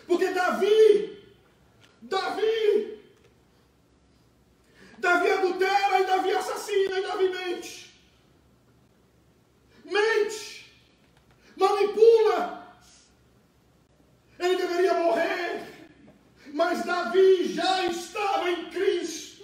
Porque 0.05 0.27
Davi, 0.27 1.17
Davi, 2.03 2.74
Davi 5.05 5.29
adultera 5.29 5.99
e 5.99 6.03
Davi 6.05 6.31
assassina 6.31 6.97
e 6.97 7.03
Davi 7.03 7.29
mente. 7.29 7.93
Mente, 9.85 10.73
manipula. 11.55 12.75
Ele 14.39 14.55
deveria 14.55 14.95
morrer, 14.95 15.61
mas 16.53 16.83
Davi 16.83 17.53
já 17.53 17.85
estava 17.85 18.49
em 18.49 18.69
Cristo. 18.71 19.43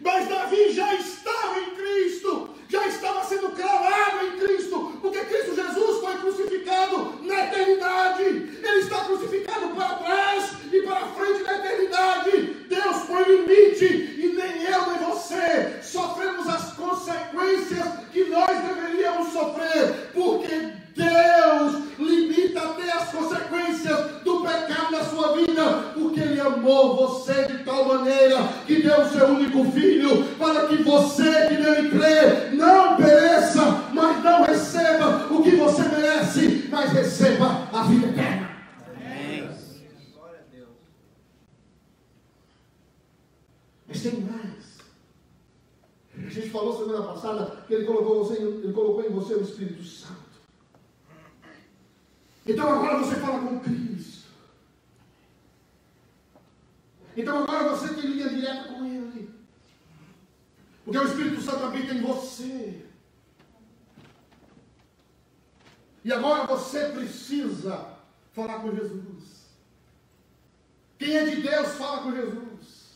Mas 0.00 0.28
Davi 0.28 0.72
já 0.72 0.94
estava 0.94 1.60
em 1.60 1.74
Cristo 1.74 2.53
já 2.68 2.86
estava 2.86 3.24
sendo 3.24 3.50
cravado 3.50 4.26
em 4.26 4.38
Cristo, 4.38 4.98
porque 5.00 5.18
Cristo 5.20 5.54
Jesus 5.54 6.00
foi 6.00 6.14
crucificado 6.18 7.14
na 7.22 7.44
eternidade. 7.44 8.22
Ele 8.22 8.80
está 8.80 9.04
crucificado 9.04 9.68
para 9.68 9.94
trás 9.96 10.50
e 10.72 10.80
para 10.82 11.06
frente 11.08 11.44
da 11.44 11.58
eternidade. 11.58 12.66
Deus 12.68 12.96
põe 13.06 13.22
limite 13.24 13.84
e 13.84 14.32
nem 14.34 14.62
eu 14.64 14.86
nem 14.86 14.98
você 14.98 15.80
sofremos 15.82 16.48
as 16.48 16.72
consequências 16.72 17.86
que 18.12 18.24
nós 18.24 18.58
deveríamos 18.62 19.32
sofrer, 19.32 20.10
porque 20.12 20.72
Deus 20.94 21.82
limita 21.98 22.60
até 22.60 22.92
as 22.92 23.10
consequências 23.10 24.22
do 24.22 24.40
pecado 24.40 24.92
na 24.92 25.04
sua 25.04 25.36
vida, 25.36 25.92
porque 25.94 26.20
Ele 26.20 26.40
amou 26.40 26.96
você 26.96 27.44
de 27.46 27.64
tal 27.64 27.84
maneira 27.84 28.38
que 28.66 28.82
deu 28.82 29.02
o 29.02 29.08
seu 29.08 29.26
único 29.26 29.64
filho, 29.72 30.24
para 30.38 30.66
que 30.66 30.82
você 30.82 31.48
que 31.48 31.54
nele 31.54 31.90
crê 31.90 32.33
que 47.66 47.74
ele 47.74 47.86
colocou, 47.86 48.24
você, 48.24 48.40
ele 48.40 48.72
colocou 48.72 49.04
em 49.04 49.10
você 49.10 49.34
o 49.34 49.42
Espírito 49.42 49.84
Santo. 49.84 50.24
Então 52.46 52.70
agora 52.70 52.98
você 52.98 53.16
fala 53.16 53.40
com 53.40 53.60
Cristo. 53.60 54.28
Então 57.16 57.42
agora 57.42 57.70
você 57.70 57.94
tem 57.94 58.06
linha 58.06 58.28
direta 58.28 58.72
com 58.72 58.84
Ele. 58.84 59.30
Porque 60.84 60.98
o 60.98 61.06
Espírito 61.06 61.40
Santo 61.40 61.64
habita 61.64 61.94
em 61.94 62.02
você. 62.02 62.84
E 66.04 66.12
agora 66.12 66.46
você 66.46 66.90
precisa 66.90 67.96
falar 68.32 68.60
com 68.60 68.74
Jesus. 68.74 69.44
Quem 70.98 71.16
é 71.16 71.24
de 71.24 71.40
Deus 71.40 71.68
fala 71.76 72.02
com 72.02 72.14
Jesus. 72.14 72.94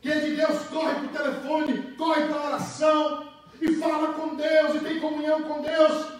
Quem 0.00 0.12
é 0.12 0.20
de 0.20 0.36
Deus 0.36 0.64
corre 0.68 0.94
para 0.94 1.04
o 1.04 1.08
telefone, 1.08 1.96
corre 1.96 2.26
para 2.28 2.36
a 2.36 2.46
oração 2.46 3.33
e 3.60 3.74
fala 3.76 4.14
com 4.14 4.34
Deus 4.34 4.76
e 4.76 4.80
tem 4.80 5.00
comunhão 5.00 5.42
com 5.42 5.62
Deus. 5.62 6.14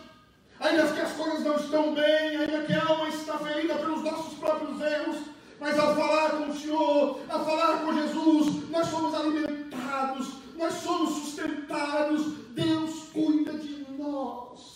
Ainda 0.60 0.92
que 0.92 1.00
as 1.00 1.12
coisas 1.12 1.40
não 1.40 1.56
estão 1.56 1.94
bem, 1.94 2.36
ainda 2.36 2.64
que 2.64 2.72
a 2.72 2.86
alma 2.86 3.08
está 3.08 3.38
ferida 3.38 3.74
pelos 3.74 4.02
nossos 4.02 4.38
próprios 4.38 4.80
erros, 4.80 5.16
mas 5.60 5.78
ao 5.78 5.94
falar 5.94 6.30
com 6.30 6.50
o 6.50 6.56
Senhor, 6.56 7.20
ao 7.28 7.44
falar 7.44 7.84
com 7.84 7.92
Jesus, 7.92 8.70
nós 8.70 8.86
somos 8.88 9.14
alimentados, 9.14 10.28
nós 10.56 10.74
somos 10.74 11.10
sustentados, 11.10 12.34
Deus 12.54 13.08
cuida 13.12 13.52
de 13.54 13.86
nós. 13.98 14.74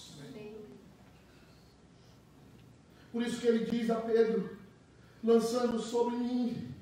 Por 3.12 3.22
isso 3.22 3.40
que 3.40 3.46
ele 3.46 3.64
diz 3.64 3.90
a 3.90 3.96
Pedro, 3.96 4.56
lançando 5.24 5.78
sobre 5.78 6.16
mim 6.16 6.74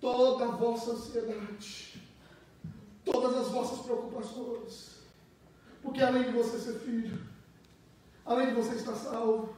toda 0.00 0.44
a 0.44 0.50
vossa 0.52 0.92
ansiedade, 0.92 2.00
todas 3.04 3.36
as 3.36 3.48
vossas 3.48 3.84
preocupações, 3.84 4.89
porque 5.82 6.02
além 6.02 6.24
de 6.24 6.32
você 6.32 6.58
ser 6.58 6.78
filho, 6.80 7.18
além 8.24 8.48
de 8.48 8.54
você 8.54 8.74
estar 8.74 8.94
salvo, 8.94 9.54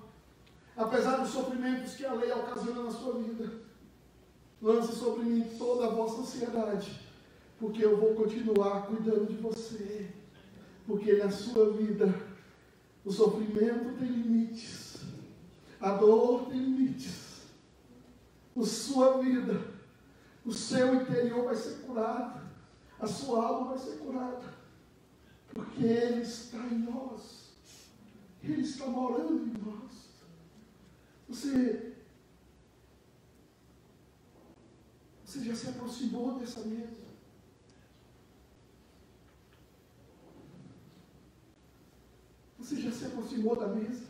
apesar 0.77 1.17
dos 1.17 1.31
sofrimentos 1.31 1.95
que 1.95 2.05
a 2.05 2.13
lei 2.13 2.33
ocasiona 2.33 2.85
na 2.85 2.91
sua 2.91 3.15
vida, 3.15 3.53
lance 4.61 4.95
sobre 4.95 5.25
mim 5.25 5.57
toda 5.59 5.87
a 5.87 5.91
vossa 5.91 6.21
ansiedade, 6.21 7.01
porque 7.59 7.85
eu 7.85 7.97
vou 7.97 8.15
continuar 8.15 8.87
cuidando 8.87 9.27
de 9.27 9.37
você, 9.37 10.09
porque 10.87 11.15
na 11.15 11.31
sua 11.31 11.73
vida 11.73 12.15
o 13.05 13.11
sofrimento 13.11 13.99
tem 13.99 14.09
limites, 14.09 15.01
a 15.81 15.93
dor 15.97 16.47
tem 16.47 16.59
limites, 16.59 17.43
a 18.57 18.65
sua 18.65 19.19
vida, 19.19 19.61
o 20.45 20.53
seu 20.53 20.95
interior 20.95 21.45
vai 21.45 21.57
ser 21.57 21.79
curado, 21.87 22.41
a 23.01 23.07
sua 23.07 23.45
alma 23.45 23.71
vai 23.71 23.79
ser 23.79 23.99
curada, 23.99 24.62
porque 25.55 25.85
Ele 25.85 26.23
está 26.23 26.59
em 26.59 26.79
nós. 26.79 27.53
Ele 28.43 28.63
está 28.63 28.87
morando 28.87 29.45
em 29.45 29.53
nós. 29.65 29.93
Você, 31.29 31.95
você 35.25 35.45
já 35.45 35.55
se 35.55 35.69
aproximou 35.69 36.39
dessa 36.39 36.61
mesa? 36.61 37.03
Você 42.59 42.81
já 42.81 42.91
se 42.91 43.07
aproximou 43.07 43.57
da 43.57 43.69
mesa? 43.69 44.07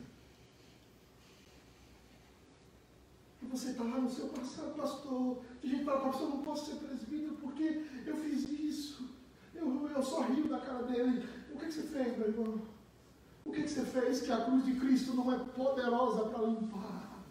E 3.42 3.46
você 3.46 3.70
está 3.70 3.82
lá 3.82 3.98
no 3.98 4.10
seu 4.10 4.28
passado, 4.28 4.76
pastor. 4.76 5.42
A 5.62 5.66
gente 5.66 5.84
fala, 5.84 6.00
pastor, 6.00 6.28
não 6.28 6.42
posso 6.42 6.66
ser 6.66 6.76
presbítero 6.76 7.36
porque 7.36 7.84
eu 8.06 8.16
fiz 8.16 8.48
isso. 8.48 9.11
Eu, 9.62 9.88
eu 9.88 10.02
só 10.02 10.22
da 10.22 10.58
cara 10.58 10.82
dele. 10.82 11.24
O 11.54 11.58
que, 11.58 11.66
que 11.66 11.72
você 11.72 11.82
fez, 11.82 12.18
meu 12.18 12.28
irmão? 12.28 12.60
O 13.44 13.52
que, 13.52 13.68
você 13.68 13.84
fez 13.84 14.22
que 14.22 14.32
a 14.32 14.44
cruz 14.44 14.64
de 14.64 14.74
Cristo 14.74 15.14
não 15.14 15.32
é 15.32 15.38
poderosa 15.38 16.28
para 16.28 16.46
limpar? 16.46 17.22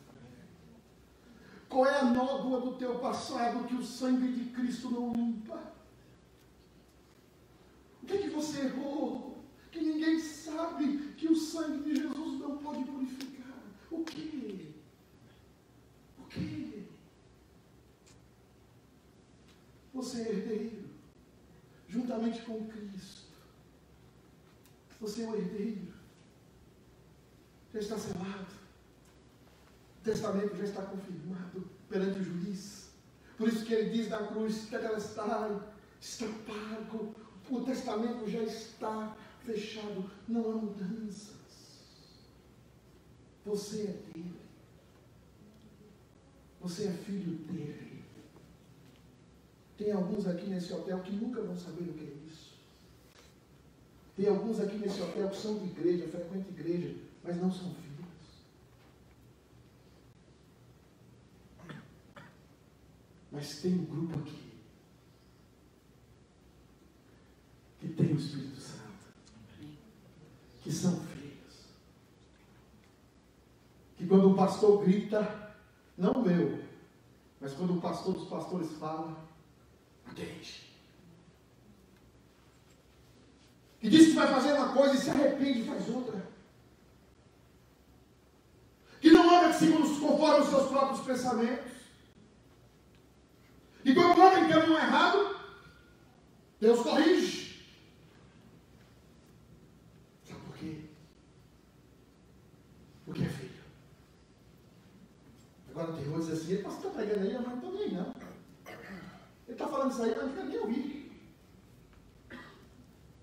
Qual 1.68 1.86
é 1.86 2.00
a 2.00 2.06
nódoa 2.06 2.62
do 2.62 2.78
teu 2.78 3.00
passado 3.00 3.66
que 3.68 3.76
o 3.76 3.84
sangue 3.84 4.32
de 4.32 4.52
Cristo 4.52 4.90
não 4.90 5.14
limpa? 5.14 5.74
O 8.02 8.06
que, 8.06 8.18
que 8.18 8.30
você 8.30 8.66
errou? 8.66 9.38
Que 9.72 9.80
ninguém 9.80 10.20
sabe 10.20 11.14
que 11.18 11.28
o 11.28 11.36
sangue 11.36 11.84
de 11.84 12.02
Jesus 12.02 12.40
não 12.40 12.58
pode 12.58 12.84
purificar. 12.84 13.58
O 13.90 14.04
que? 14.04 14.76
O 16.18 16.24
que? 16.28 16.88
Você 19.94 20.22
é 20.22 20.30
herdeiro, 20.30 20.81
juntamente 21.92 22.42
com 22.44 22.66
Cristo. 22.68 23.30
Você 25.02 25.24
é 25.24 25.28
o 25.28 25.36
herdeiro 25.36 25.92
já 27.74 27.80
está 27.80 27.98
selado. 27.98 28.48
O 30.00 30.04
testamento 30.04 30.56
já 30.58 30.64
está 30.64 30.82
confirmado 30.84 31.70
perante 31.90 32.20
o 32.20 32.24
juiz. 32.24 32.90
Por 33.38 33.48
isso 33.48 33.66
que 33.66 33.74
ele 33.74 33.90
diz 33.92 34.10
na 34.10 34.28
cruz 34.28 34.64
está, 34.64 34.78
está 36.00 36.26
pago. 36.46 37.16
O 37.50 37.62
testamento 37.62 38.30
já 38.30 38.44
está 38.44 39.16
fechado. 39.46 40.10
Não 40.28 40.52
há 40.52 40.56
mudanças. 40.56 41.36
Você 43.46 43.82
é 43.82 44.14
dele. 44.14 44.42
Você 46.62 46.88
é 46.88 46.92
filho 46.92 47.38
dele. 47.46 47.91
Tem 49.82 49.92
alguns 49.92 50.28
aqui 50.28 50.46
nesse 50.46 50.72
hotel 50.72 51.00
que 51.00 51.12
nunca 51.12 51.42
vão 51.42 51.58
saber 51.58 51.90
o 51.90 51.94
que 51.94 52.04
é 52.04 52.28
isso. 52.28 52.52
Tem 54.16 54.28
alguns 54.28 54.60
aqui 54.60 54.78
nesse 54.78 55.02
hotel 55.02 55.28
que 55.28 55.38
são 55.38 55.58
de 55.58 55.66
igreja, 55.66 56.08
frequentam 56.08 56.52
igreja, 56.52 56.96
mas 57.24 57.38
não 57.38 57.52
são 57.52 57.74
filhos. 57.74 58.06
Mas 63.32 63.60
tem 63.60 63.74
um 63.74 63.86
grupo 63.86 64.20
aqui 64.20 64.52
que 67.80 67.90
tem 67.90 68.14
o 68.14 68.18
Espírito 68.18 68.62
Santo, 68.62 69.08
que 70.62 70.72
são 70.72 71.00
filhos. 71.08 71.66
Que 73.98 74.06
quando 74.06 74.30
o 74.30 74.36
pastor 74.36 74.84
grita, 74.84 75.56
não 75.98 76.22
meu, 76.22 76.64
mas 77.40 77.54
quando 77.54 77.80
o 77.80 77.82
pastor 77.82 78.14
dos 78.14 78.30
pastores 78.30 78.72
fala, 78.74 79.31
atende. 80.12 80.62
Que 83.80 83.90
diz 83.90 84.08
que 84.08 84.14
vai 84.14 84.28
fazer 84.28 84.54
uma 84.54 84.74
coisa 84.74 84.96
e 84.96 84.98
se 84.98 85.10
arrepende 85.10 85.62
e 85.62 85.66
faz 85.66 85.90
outra 85.90 86.32
que 89.02 89.10
não 89.10 89.36
anda 89.36 89.52
segundo 89.52 90.00
conforme 90.00 90.42
os 90.42 90.50
seus 90.50 90.70
próprios 90.70 91.02
pensamentos. 91.02 91.72
E 93.84 93.96
quando 93.96 94.22
anda 94.22 94.40
em 94.42 94.48
caminho 94.48 94.78
errado, 94.78 95.36
Deus 96.60 96.82
corrige. 96.82 97.66
Sabe 100.24 100.40
por 100.42 100.56
quê? 100.56 100.82
Porque 103.06 103.24
é 103.24 103.30
filho. 103.30 103.64
Agora 105.72 105.94
tem 105.94 106.08
outros 106.10 106.30
assim, 106.30 106.52
ele 106.52 106.68
está 106.68 106.90
pregando 106.92 107.22
aí, 107.22 107.34
mas 107.34 107.48
não 107.48 107.56
estou 107.56 107.74
nem 107.74 107.92
não. 107.92 108.21
Ele 109.62 109.68
está 109.68 109.78
falando 109.78 109.92
isso 109.92 110.02
aí, 110.02 110.16
mas 110.16 110.36
não 110.36 110.46
nem 110.46 110.58
ouvir. 110.58 111.12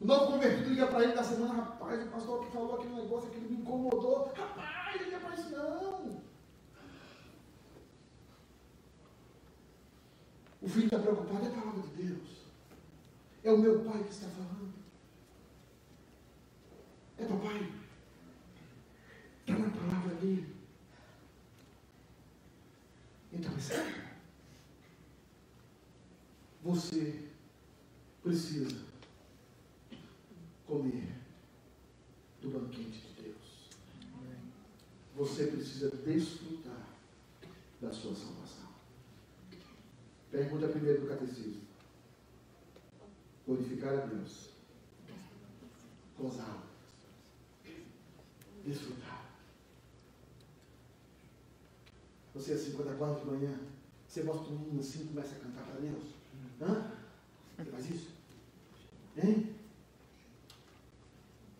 O 0.00 0.06
novo 0.06 0.32
convertido 0.32 0.70
liga 0.70 0.86
para 0.86 1.02
ele 1.02 1.12
da 1.12 1.24
semana, 1.24 1.54
rapaz, 1.54 2.06
o 2.06 2.10
pastor 2.10 2.44
que 2.44 2.52
falou 2.52 2.76
aquele 2.76 2.94
negócio, 2.94 3.28
aquele 3.28 3.48
me 3.48 3.56
incomodou. 3.56 4.32
Rapaz, 4.36 5.02
liga 5.02 5.18
para 5.18 5.34
isso 5.34 5.50
não. 5.50 6.22
O 10.62 10.68
filho 10.68 10.84
está 10.84 10.98
preocupado, 11.00 11.44
é 11.44 11.48
a 11.48 11.52
palavra 11.52 11.82
de 11.82 12.02
Deus. 12.02 12.28
É 13.42 13.52
o 13.52 13.58
meu 13.58 13.80
pai 13.80 14.04
que 14.04 14.10
está 14.10 14.28
falando. 14.28 14.74
É 17.18 17.24
papai. 17.24 17.72
Está 19.40 19.58
na 19.58 19.70
palavra 19.70 20.14
dele. 20.16 20.54
Então, 23.32 23.52
é 23.52 23.97
Você 26.68 27.30
precisa 28.22 28.76
comer 30.66 31.14
do 32.42 32.50
banquete 32.50 33.06
de 33.06 33.22
Deus. 33.22 33.70
Você 35.16 35.46
precisa 35.46 35.88
desfrutar 35.88 36.86
da 37.80 37.90
sua 37.90 38.14
salvação. 38.14 38.68
Pergunta 40.30 40.68
primeiro 40.68 41.00
do 41.00 41.08
catecismo. 41.08 41.62
Glorificar 43.46 44.00
a 44.00 44.04
Deus. 44.04 44.50
Gozá-lo. 46.18 46.64
Desfrutar. 48.62 49.24
Você 52.34 52.52
assim, 52.52 52.72
quando 52.72 52.90
acorda 52.90 53.20
de 53.20 53.26
manhã, 53.26 53.58
você 54.06 54.22
mostra 54.22 54.52
um 54.52 54.68
hino 54.68 54.80
assim 54.80 55.04
e 55.04 55.08
começa 55.08 55.34
a 55.34 55.38
cantar 55.38 55.64
para 55.64 55.80
Deus. 55.80 56.17
Hã? 56.60 56.90
Você 57.56 57.70
faz 57.70 57.90
isso? 57.90 58.10
Hein? 59.16 59.54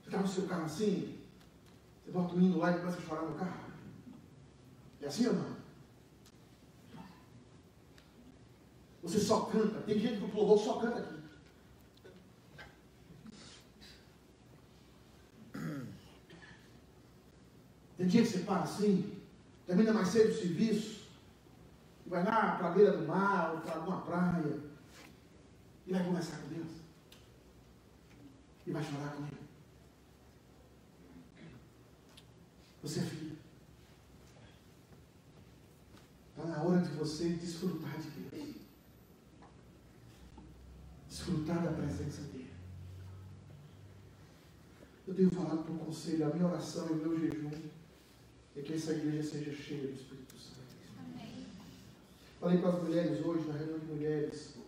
Você 0.00 0.08
está 0.08 0.18
no 0.20 0.28
seu 0.28 0.46
carro 0.46 0.64
assim? 0.64 1.18
Você 2.04 2.10
bota 2.10 2.34
o 2.34 2.40
hino 2.40 2.58
lá 2.58 2.72
e 2.72 2.78
começa 2.78 2.98
a 2.98 3.02
chorar 3.02 3.22
no 3.22 3.34
carro? 3.34 3.68
É 5.00 5.06
assim 5.06 5.26
ou 5.26 5.34
não? 5.34 5.56
Você 9.02 9.20
só 9.20 9.42
canta. 9.46 9.80
Tem 9.82 9.98
gente 9.98 10.18
que 10.18 10.24
o 10.24 10.34
louvor 10.34 10.58
só 10.58 10.80
canta 10.80 10.98
aqui. 10.98 11.18
Tem 17.96 18.06
dia 18.06 18.22
que 18.22 18.28
você 18.28 18.38
para 18.38 18.62
assim, 18.62 19.20
termina 19.66 19.92
mais 19.92 20.08
cedo 20.08 20.30
o 20.30 20.34
serviço, 20.34 21.08
vai 22.06 22.22
lá 22.22 22.56
para 22.56 22.68
a 22.68 22.70
beira 22.70 22.96
do 22.96 23.04
mar, 23.04 23.54
ou 23.54 23.60
para 23.60 23.74
alguma 23.74 24.00
praia, 24.02 24.67
e 25.88 25.92
vai 25.92 26.04
conversar 26.04 26.36
com 26.42 26.48
Deus. 26.48 26.68
E 28.66 28.70
vai 28.70 28.84
chorar 28.84 29.16
com 29.16 29.22
Ele. 29.22 29.48
Você 32.82 33.00
é 33.00 33.02
filho. 33.02 33.38
Está 36.30 36.44
na 36.44 36.62
hora 36.62 36.82
de 36.82 36.90
você 36.90 37.30
desfrutar 37.30 37.98
de 37.98 38.10
Deus. 38.10 38.56
Desfrutar 41.08 41.64
da 41.64 41.72
presença 41.72 42.20
dEle. 42.32 42.50
Eu 45.06 45.14
tenho 45.14 45.30
falado 45.30 45.64
para 45.64 45.72
o 45.72 45.78
conselho, 45.78 46.26
a 46.26 46.34
minha 46.34 46.48
oração 46.48 46.86
e 46.88 46.92
o 46.92 46.96
meu 46.96 47.18
jejum 47.18 47.50
é 48.54 48.60
que 48.60 48.74
essa 48.74 48.92
igreja 48.92 49.22
seja 49.22 49.54
cheia 49.54 49.86
do 49.86 49.94
Espírito 49.94 50.36
Santo. 50.36 50.58
Amém. 50.98 51.46
Falei 52.38 52.58
para 52.58 52.76
as 52.76 52.82
mulheres 52.82 53.24
hoje, 53.24 53.48
na 53.48 53.54
reunião 53.54 53.78
de 53.78 53.86
mulheres, 53.86 54.58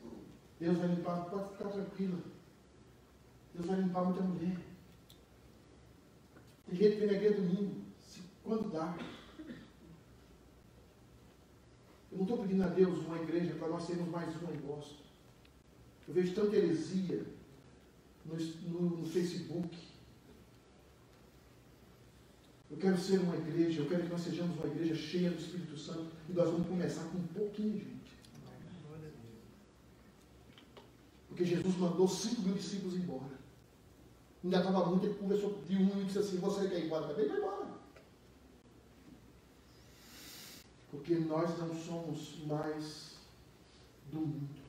Deus 0.61 0.78
vai 0.78 0.88
limpar, 0.88 1.24
pode 1.24 1.50
ficar 1.52 1.70
tranquila. 1.70 2.18
Deus 3.54 3.66
vai 3.66 3.80
limpar 3.80 4.04
muita 4.04 4.22
mulher. 4.22 4.56
Tem 6.66 6.78
gente 6.78 6.96
que 6.96 7.06
vem 7.06 7.32
domingo, 7.32 7.84
quando 8.44 8.70
dá. 8.70 8.96
Eu 12.12 12.18
não 12.18 12.22
estou 12.22 12.38
pedindo 12.38 12.62
a 12.62 12.68
Deus 12.68 12.98
uma 13.06 13.18
igreja 13.22 13.54
para 13.54 13.68
nós 13.68 13.84
sermos 13.84 14.08
mais 14.08 14.34
em 14.34 14.66
Boston. 14.66 15.02
Eu 16.06 16.14
vejo 16.14 16.34
tanta 16.34 16.56
heresia 16.56 17.24
no, 18.24 18.36
no, 18.36 18.96
no 18.98 19.06
Facebook 19.06 19.90
eu 22.70 22.76
quero 22.76 22.96
ser 22.96 23.18
uma 23.18 23.36
igreja, 23.36 23.80
eu 23.80 23.88
quero 23.88 24.04
que 24.04 24.11
nós 24.11 24.20
sejamos 24.20 24.56
uma 24.56 24.68
igreja 24.68 24.94
cheia 24.94 25.30
do 25.30 25.40
Espírito 25.40 25.76
Santo 25.76 26.06
e 26.28 26.32
nós 26.32 26.48
vamos 26.48 26.68
começar 26.68 27.02
com 27.04 27.18
um 27.18 27.26
pouquinho, 27.26 27.80
gente. 27.80 27.99
Porque 31.30 31.44
Jesus 31.44 31.76
mandou 31.76 32.06
cinco 32.06 32.42
mil 32.42 32.54
discípulos 32.54 32.96
embora. 32.96 33.38
Ainda 34.42 34.58
estava 34.58 34.86
muito, 34.86 35.06
ele 35.06 35.14
conversou 35.14 35.62
de 35.62 35.76
um 35.76 36.00
e 36.00 36.04
disse 36.04 36.18
assim, 36.18 36.38
você 36.38 36.68
quer 36.68 36.80
ir 36.80 36.86
embora 36.86 37.06
também? 37.06 37.28
Vai 37.28 37.38
embora. 37.38 37.70
Porque 40.90 41.14
nós 41.14 41.56
não 41.56 41.74
somos 41.74 42.44
mais 42.46 43.14
do 44.10 44.20
mundo. 44.20 44.60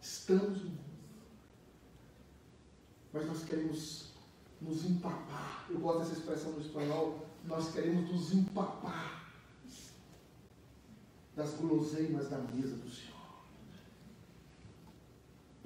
Estamos 0.00 0.58
no 0.62 0.70
mundo. 0.70 0.86
Mas 3.12 3.26
nós 3.26 3.44
queremos 3.44 4.10
nos 4.60 4.84
empapar. 4.84 5.66
Eu 5.70 5.78
gosto 5.78 6.00
dessa 6.00 6.12
expressão 6.12 6.52
no 6.52 6.60
espanhol. 6.60 7.26
Nós 7.44 7.72
queremos 7.72 8.10
nos 8.10 8.34
empapar 8.34 9.32
das 11.34 11.54
guloseimas 11.54 12.28
da 12.28 12.38
mesa 12.38 12.76
do 12.76 12.90
Senhor. 12.90 13.15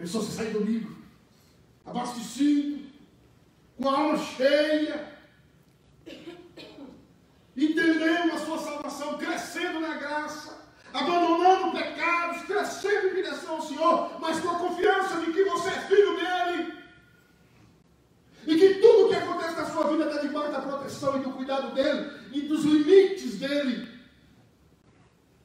Pessoa, 0.01 0.25
você 0.25 0.33
sai 0.33 0.47
domingo, 0.47 0.97
abastecido, 1.85 2.89
com 3.77 3.87
a 3.87 3.99
alma 3.99 4.17
cheia, 4.17 5.15
entendendo 7.55 8.33
a 8.33 8.39
sua 8.39 8.57
salvação, 8.57 9.19
crescendo 9.19 9.79
na 9.79 9.99
graça, 9.99 10.59
abandonando 10.91 11.73
pecados, 11.73 12.45
crescendo 12.45 13.09
em 13.09 13.15
direção 13.17 13.57
ao 13.57 13.63
Senhor, 13.63 14.19
mas 14.19 14.41
com 14.41 14.49
a 14.49 14.59
confiança 14.59 15.21
de 15.21 15.35
que 15.35 15.45
você 15.45 15.69
é 15.69 15.81
filho 15.83 16.17
dele 16.17 16.81
e 18.47 18.57
que 18.57 18.75
tudo 18.81 19.05
o 19.05 19.09
que 19.11 19.17
acontece 19.17 19.55
na 19.55 19.67
sua 19.67 19.91
vida 19.93 20.07
está 20.07 20.23
debaixo 20.23 20.53
da 20.53 20.63
proteção 20.63 21.19
e 21.19 21.25
do 21.25 21.33
cuidado 21.33 21.75
dele 21.75 22.11
e 22.33 22.41
dos 22.41 22.65
limites 22.65 23.39
dele. 23.39 23.87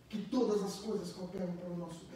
Que 0.07 0.21
todas 0.31 0.63
as 0.63 0.75
coisas 0.75 1.11
cooperam 1.11 1.51
para 1.51 1.69
o 1.69 1.75
nosso 1.75 2.05
bem. 2.05 2.14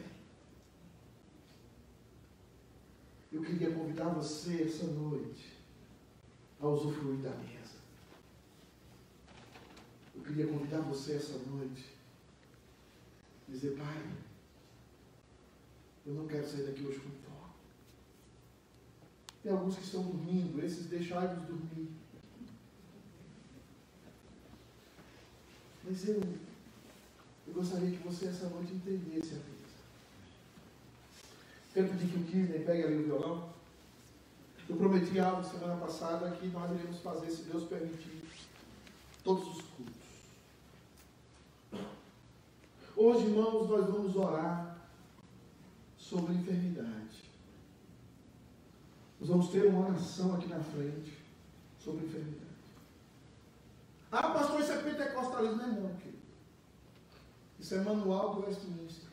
Eu 3.32 3.42
queria 3.42 3.72
convidar 3.72 4.10
você 4.10 4.64
essa 4.64 4.86
noite 4.88 5.58
a 6.60 6.68
usufruir 6.68 7.20
da 7.20 7.30
mesa. 7.30 7.78
Eu 10.16 10.22
queria 10.24 10.48
convidar 10.48 10.82
você 10.82 11.14
essa 11.14 11.38
noite 11.38 11.86
a 13.48 13.52
dizer, 13.52 13.78
Pai, 13.78 14.04
eu 16.06 16.14
não 16.14 16.28
quero 16.28 16.48
sair 16.48 16.64
daqui 16.64 16.84
hoje 16.84 17.00
com 17.00 17.20
tem 19.42 19.52
alguns 19.52 19.78
que 19.78 19.84
estão 19.84 20.04
dormindo, 20.04 20.64
esses 20.64 20.88
deixai-nos 20.88 21.46
dormir. 21.46 21.90
Mas 25.84 26.08
eu, 26.08 26.22
eu 27.48 27.54
gostaria 27.54 27.90
que 27.90 28.04
você 28.04 28.28
essa 28.28 28.50
noite 28.50 28.74
entendesse 28.74 29.34
a 29.34 29.38
vida. 29.38 29.59
Quero 31.80 31.92
pedir 31.92 32.10
que 32.10 32.18
o 32.18 32.26
Kirner 32.26 32.66
pegue 32.66 32.84
ali 32.84 32.96
o 32.98 33.06
violão. 33.06 33.50
Eu 34.68 34.76
prometi 34.76 35.18
algo 35.18 35.42
semana 35.46 35.78
passada 35.78 36.30
que 36.32 36.48
nós 36.48 36.70
iremos 36.72 37.00
fazer, 37.00 37.32
se 37.32 37.44
Deus 37.44 37.70
permitir, 37.70 38.22
todos 39.24 39.48
os 39.48 39.62
cultos. 39.62 39.96
Hoje, 42.98 43.28
irmãos, 43.28 43.70
nós 43.70 43.86
vamos 43.86 44.14
orar 44.18 44.78
sobre 45.98 46.34
enfermidade. 46.34 47.24
Nós 49.22 49.30
vamos 49.30 49.48
ter 49.48 49.66
uma 49.68 49.88
oração 49.88 50.36
aqui 50.36 50.48
na 50.48 50.60
frente 50.60 51.18
sobre 51.82 52.08
enfermidade. 52.08 52.44
Ah, 54.12 54.32
pastor, 54.32 54.60
isso 54.60 54.74
é 54.74 54.84
pentecostalismo, 54.84 55.56
não 55.56 55.64
é 55.64 55.68
não, 55.80 55.96
querido. 55.96 56.18
Isso 57.58 57.74
é 57.74 57.82
manual 57.82 58.36
do 58.36 58.46
Westminster. 58.46 59.09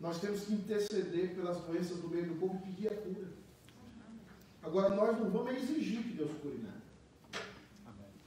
Nós 0.00 0.20
temos 0.20 0.42
que 0.42 0.52
interceder 0.52 1.34
pelas 1.34 1.58
doenças 1.62 1.98
do 1.98 2.08
meio 2.08 2.26
do 2.26 2.34
povo 2.40 2.56
e 2.56 2.66
pedir 2.66 2.88
a 2.88 2.94
cura. 2.96 3.28
Agora, 4.62 4.94
nós 4.94 5.18
não 5.18 5.30
vamos 5.30 5.54
exigir 5.56 6.02
que 6.02 6.14
Deus 6.14 6.30
cure 6.42 6.58
nada. 6.58 6.76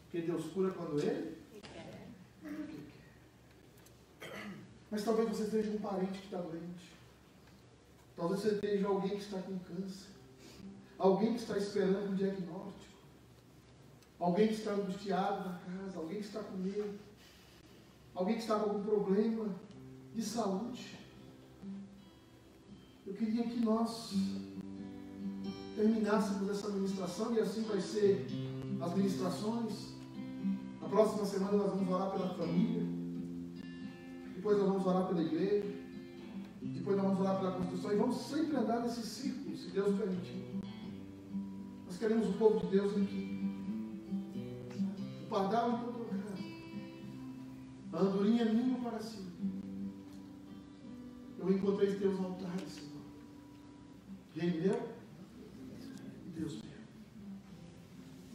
Porque 0.03 0.21
Deus 0.21 0.45
cura 0.51 0.71
quando 0.71 0.99
Ele 0.99 1.37
quer. 1.61 2.09
Mas 4.89 5.03
talvez 5.03 5.29
você 5.29 5.45
seja 5.45 5.69
um 5.71 5.79
parente 5.79 6.19
que 6.19 6.25
está 6.25 6.41
doente. 6.41 6.93
Talvez 8.15 8.41
você 8.41 8.55
esteja 8.55 8.87
alguém 8.87 9.11
que 9.11 9.23
está 9.23 9.39
com 9.41 9.59
câncer. 9.59 10.09
Alguém 10.97 11.33
que 11.33 11.39
está 11.39 11.57
esperando 11.57 12.11
um 12.11 12.15
diagnóstico. 12.15 12.97
Alguém 14.19 14.47
que 14.47 14.55
está 14.55 14.71
angustiado 14.71 15.49
na 15.49 15.59
casa. 15.59 15.97
Alguém 15.99 16.19
que 16.19 16.25
está 16.25 16.41
com 16.41 16.57
medo. 16.57 16.99
Alguém 18.15 18.35
que 18.35 18.41
está 18.41 18.57
com 18.57 18.69
algum 18.71 18.83
problema 18.83 19.53
de 20.15 20.23
saúde. 20.23 20.98
Eu 23.09 23.15
queria 23.15 23.43
que 23.43 23.59
nós 23.61 24.13
terminássemos 25.75 26.47
essa 26.47 26.69
ministração 26.69 27.33
e 27.33 27.39
assim 27.39 27.63
vai 27.63 27.81
ser 27.81 28.27
as 28.79 28.95
ministrações. 28.95 29.95
Na 30.79 30.87
próxima 30.87 31.25
semana 31.25 31.57
nós 31.57 31.71
vamos 31.71 31.91
orar 31.91 32.11
pela 32.11 32.29
família. 32.35 32.85
Depois 34.35 34.59
nós 34.59 34.67
vamos 34.67 34.85
orar 34.85 35.07
pela 35.07 35.23
igreja. 35.23 35.75
Depois 36.61 36.97
nós 36.97 37.05
vamos 37.07 37.19
orar 37.19 37.39
pela 37.39 37.51
construção. 37.53 37.91
E 37.91 37.95
vamos 37.95 38.17
sempre 38.17 38.57
andar 38.57 38.81
nesse 38.81 39.01
círculo, 39.01 39.57
se 39.57 39.69
Deus 39.71 39.97
permitir. 39.97 40.45
Nós 41.87 41.97
queremos 41.97 42.29
o 42.29 42.33
povo 42.33 42.59
de 42.59 42.67
Deus 42.67 42.95
aqui. 42.95 43.39
O 45.23 45.29
pardal 45.29 45.71
encontrou 45.71 46.05
casa. 46.05 46.43
A 47.91 47.99
andorinha 48.01 48.45
ninho 48.45 48.79
para 48.83 48.99
si. 48.99 49.27
Eu 51.39 51.51
encontrei 51.51 51.95
Deus 51.95 52.19
no 52.19 52.27
altar, 52.27 52.59
Senhor. 52.67 52.88
Quem 54.39 54.51
me 54.51 54.61
deu? 54.61 54.89
Deus 56.33 56.53
meu. 56.53 56.71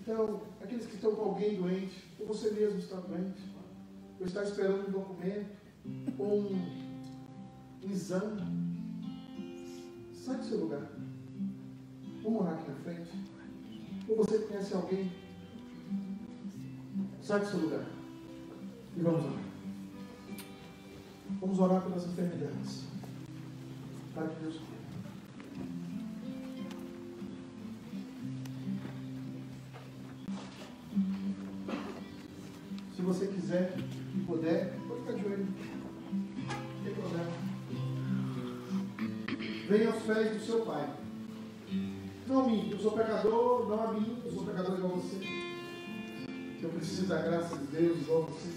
Então, 0.00 0.42
aqueles 0.60 0.86
que 0.86 0.96
estão 0.96 1.16
com 1.16 1.22
alguém 1.22 1.56
doente, 1.56 2.04
ou 2.20 2.26
você 2.26 2.50
mesmo 2.50 2.78
está 2.78 2.96
doente, 2.96 3.40
ou 4.20 4.26
está 4.26 4.42
esperando 4.42 4.86
um 4.86 4.92
documento, 4.92 5.48
ou 6.18 6.40
um, 6.40 6.98
um 7.84 7.90
exame, 7.90 8.42
sai 10.12 10.36
do 10.36 10.44
seu 10.44 10.60
lugar. 10.60 10.90
Vamos 12.22 12.40
orar 12.42 12.52
aqui 12.52 12.70
na 12.70 12.76
frente. 12.76 13.10
Ou 14.06 14.16
você 14.18 14.38
conhece 14.40 14.74
alguém, 14.74 15.10
sai 17.22 17.40
do 17.40 17.46
seu 17.46 17.60
lugar. 17.60 17.86
E 18.94 19.00
vamos 19.00 19.24
orar. 19.24 19.44
Vamos 21.40 21.58
orar 21.58 21.82
pelas 21.82 22.06
enfermidades. 22.06 22.84
Para 24.14 24.28
que 24.28 24.42
Deus 24.42 24.60
puder, 34.26 34.78
pode 34.88 35.00
ficar 35.00 35.12
de 35.12 35.22
joelho. 35.22 35.46
Não 35.46 36.84
tem 36.84 36.94
problema. 36.94 37.32
Venha 39.68 39.92
aos 39.92 40.02
pés 40.02 40.32
do 40.32 40.46
seu 40.46 40.60
Pai. 40.66 40.94
Não 42.26 42.48
mim, 42.48 42.70
eu 42.70 42.78
sou 42.78 42.92
pecador, 42.92 43.68
não 43.68 43.84
a 43.84 43.92
mim, 43.92 44.22
eu 44.24 44.30
sou 44.32 44.46
pecador 44.46 44.78
igual 44.78 44.96
você. 44.96 45.20
Eu 46.62 46.70
preciso 46.70 47.06
da 47.06 47.20
graça 47.20 47.56
de 47.58 47.66
Deus 47.66 47.98
igual 48.00 48.22
você. 48.22 48.48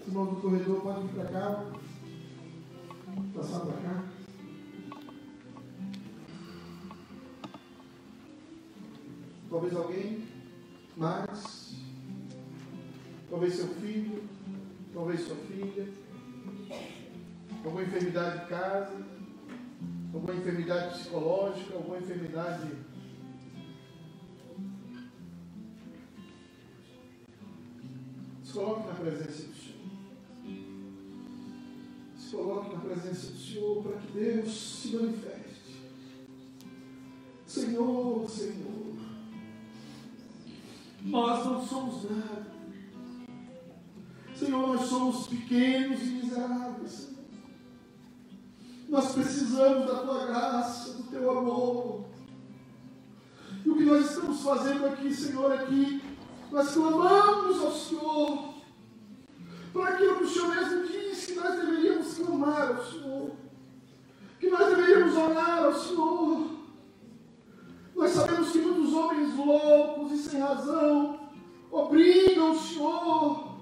Os 0.00 0.08
irmãos 0.08 0.30
do 0.30 0.40
corredor 0.42 0.80
podem 0.82 1.06
vir 1.06 1.14
para 1.14 1.30
cá. 1.30 1.64
Passar 3.34 3.60
para 3.60 3.72
cá. 3.72 4.04
Talvez 9.48 9.76
alguém 9.76 10.24
mais 10.96 11.53
talvez 13.34 13.54
seu 13.54 13.66
filho, 13.66 14.22
talvez 14.92 15.22
sua 15.22 15.34
filha, 15.34 15.88
alguma 17.64 17.82
enfermidade 17.82 18.44
de 18.44 18.46
casa, 18.46 19.04
alguma 20.14 20.34
enfermidade 20.34 20.96
psicológica, 20.96 21.74
alguma 21.74 21.98
enfermidade. 21.98 22.70
Se 28.44 28.52
coloque 28.52 28.86
na 28.86 28.94
presença 28.94 29.42
do 29.42 29.54
Senhor. 29.56 29.74
Se 32.16 32.36
coloque 32.36 32.72
na 32.72 32.80
presença 32.82 33.32
do 33.32 33.38
Senhor 33.38 33.82
para 33.82 34.00
que 34.00 34.12
Deus 34.12 34.80
se 34.80 34.96
manifeste. 34.96 35.82
Senhor, 37.48 38.30
Senhor, 38.30 38.94
nós 41.02 41.44
não 41.44 41.66
somos 41.66 42.08
nada. 42.08 42.53
Senhor, 44.54 44.68
nós 44.68 44.86
somos 44.86 45.26
pequenos 45.26 46.00
e 46.00 46.04
miseráveis. 46.04 47.08
Nós 48.88 49.12
precisamos 49.12 49.86
da 49.86 49.96
tua 49.96 50.26
graça, 50.26 50.92
do 50.92 51.02
teu 51.04 51.38
amor. 51.38 52.04
E 53.64 53.68
o 53.68 53.76
que 53.76 53.84
nós 53.84 54.08
estamos 54.08 54.40
fazendo 54.42 54.86
aqui, 54.86 55.12
Senhor, 55.12 55.52
é 55.52 55.66
que 55.66 56.02
nós 56.52 56.72
clamamos 56.72 57.60
ao 57.60 57.72
Senhor 57.72 58.54
para 59.72 59.88
aquilo 59.88 60.18
que 60.18 60.24
o 60.24 60.28
Senhor 60.28 60.54
mesmo 60.54 60.86
disse 60.86 61.32
que 61.32 61.40
nós 61.40 61.54
deveríamos 61.56 62.14
clamar 62.14 62.76
ao 62.76 62.84
Senhor, 62.84 63.30
que 64.38 64.50
nós 64.50 64.68
deveríamos 64.68 65.16
orar 65.16 65.64
ao 65.64 65.74
Senhor. 65.74 66.50
Nós 67.96 68.10
sabemos 68.12 68.52
que 68.52 68.58
muitos 68.58 68.94
homens 68.94 69.34
loucos 69.34 70.12
e 70.12 70.18
sem 70.18 70.38
razão 70.38 71.28
obrigam 71.72 72.52
o 72.52 72.58
Senhor 72.60 73.53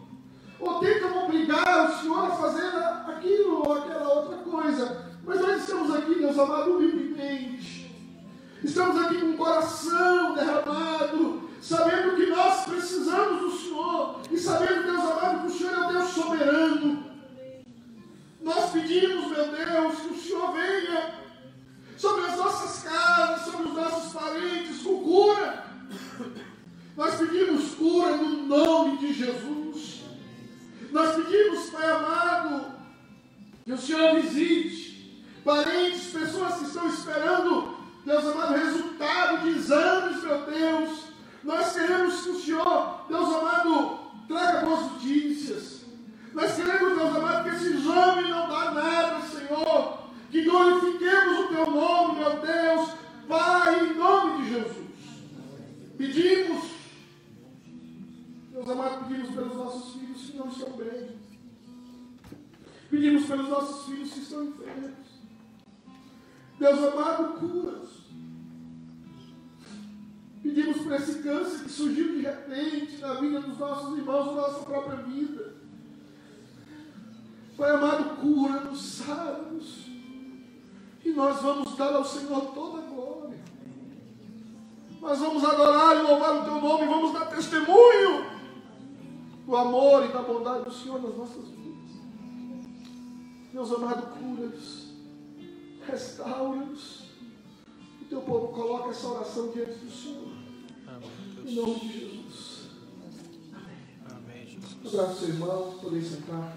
ou 0.62 0.78
tentam 0.78 1.24
obrigar 1.24 1.90
o 1.90 2.00
Senhor 2.00 2.26
a 2.26 2.30
fazer 2.30 2.68
aquilo 3.06 3.66
ou 3.66 3.72
aquela 3.72 4.08
outra 4.14 4.36
coisa. 4.38 5.04
Mas 5.24 5.40
nós 5.40 5.60
estamos 5.60 5.94
aqui, 5.94 6.14
Deus 6.14 6.38
amado, 6.38 6.72
humildemente. 6.72 7.90
Estamos 8.62 9.02
aqui 9.02 9.18
com 9.18 9.30
o 9.30 9.36
coração 9.36 10.34
derramado, 10.34 11.50
sabendo 11.60 12.16
que 12.16 12.26
nós 12.26 12.64
precisamos 12.64 13.40
do 13.40 13.58
Senhor 13.58 14.20
e 14.30 14.38
sabendo, 14.38 14.84
Deus 14.84 15.00
amado, 15.00 15.40
que 15.40 15.46
o 15.52 15.58
Senhor 15.58 15.72
é 15.72 15.86
o 15.86 15.92
Deus 15.92 16.08
soberano. 16.10 17.04
Nós 18.40 18.70
pedimos, 18.70 19.26
meu 19.26 19.48
Deus, 19.48 19.98
que 19.98 20.14
o 20.14 20.18
Senhor 20.18 20.52
venha 20.52 21.14
sobre 21.96 22.26
as 22.26 22.36
nossas 22.36 22.82
casas, 22.82 23.52
sobre 23.52 23.68
os 23.68 23.74
nossos 23.74 24.12
parentes, 24.12 24.82
com 24.82 25.02
cura. 25.02 25.64
Nós 26.96 27.14
pedimos 27.16 27.74
cura 27.74 28.16
no 28.16 28.46
nome 28.46 28.98
de 28.98 29.12
Jesus. 29.12 29.61
Nós 30.92 31.14
pedimos, 31.16 31.70
Pai 31.70 31.90
amado, 31.90 32.66
que 33.64 33.72
o 33.72 33.78
Senhor 33.78 34.20
visite 34.20 35.24
parentes, 35.42 36.10
pessoas 36.12 36.56
que 36.56 36.64
estão 36.64 36.86
esperando, 36.86 37.76
Deus 38.04 38.24
amado, 38.26 38.54
resultado 38.54 39.42
de 39.42 39.58
exames, 39.58 40.22
meu 40.22 40.42
Deus. 40.44 41.04
Nós 41.42 41.72
queremos 41.72 42.20
que 42.22 42.28
o 42.28 42.40
Senhor, 42.40 43.06
Deus 43.08 43.34
amado, 43.34 44.00
traga 44.28 44.66
boas 44.66 44.92
notícias. 44.92 45.80
Nós 46.34 46.54
queremos, 46.54 46.98
Deus 46.98 47.16
amado, 47.16 47.48
que 47.48 47.56
esse 47.56 47.72
exame 47.72 48.28
não 48.28 48.48
dá 48.48 48.70
nada, 48.72 49.20
Senhor. 49.22 49.98
Que 50.30 50.42
glorifiquemos 50.44 51.38
o 51.38 51.48
Teu 51.48 51.70
nome, 51.70 52.18
meu 52.20 52.32
Deus, 52.36 52.90
Pai, 53.26 53.86
em 53.86 53.94
nome 53.94 54.42
de 54.42 54.50
Jesus. 54.50 54.82
Pedimos, 55.96 56.41
pelos 63.32 63.48
nossos 63.48 63.86
filhos 63.86 64.12
que 64.12 64.20
estão 64.20 64.44
enfermos. 64.44 64.92
Deus 66.58 66.84
amado, 66.84 67.40
cura-os. 67.40 68.02
Pedimos 70.42 70.82
por 70.82 70.92
esse 70.92 71.22
câncer 71.22 71.64
que 71.64 71.70
surgiu 71.70 72.12
de 72.12 72.20
repente 72.20 72.98
na 72.98 73.14
vida 73.14 73.40
dos 73.40 73.58
nossos 73.58 73.96
irmãos, 73.96 74.26
na 74.26 74.32
nossa 74.32 74.64
própria 74.64 74.96
vida. 74.96 75.54
Pai 77.56 77.70
amado, 77.70 78.20
cura-nos, 78.20 78.82
sara-nos. 78.82 79.86
E 81.02 81.10
nós 81.12 81.40
vamos 81.40 81.74
dar 81.76 81.94
ao 81.94 82.04
Senhor 82.04 82.52
toda 82.52 82.78
a 82.78 82.82
glória. 82.82 83.40
Nós 85.00 85.18
vamos 85.18 85.42
adorar 85.42 85.96
e 85.96 86.02
louvar 86.02 86.36
o 86.36 86.44
Teu 86.44 86.60
nome, 86.60 86.86
vamos 86.86 87.12
dar 87.14 87.26
testemunho 87.26 88.30
do 89.46 89.56
amor 89.56 90.04
e 90.04 90.08
da 90.08 90.20
bondade 90.20 90.64
do 90.64 90.72
Senhor 90.72 91.00
nas 91.00 91.16
nossas 91.16 91.44
vidas. 91.44 91.51
Meus 93.52 93.70
amados, 93.70 94.04
cura-nos, 94.18 94.92
restaura-nos. 95.86 97.02
O 98.00 98.04
teu 98.08 98.22
povo 98.22 98.48
coloca 98.48 98.88
essa 98.88 99.06
oração 99.08 99.52
diante 99.52 99.78
do 99.78 99.90
Senhor. 99.90 100.32
Amém. 100.86 101.10
Em 101.46 101.54
nome 101.54 101.80
de 101.80 101.92
Jesus. 101.92 102.70
Amém. 103.52 103.76
Amém 104.10 104.46
Jesus. 104.46 104.94
Abraço 104.94 105.20
seu 105.20 105.28
irmão, 105.28 105.78
poder 105.82 106.02
sentar. 106.02 106.56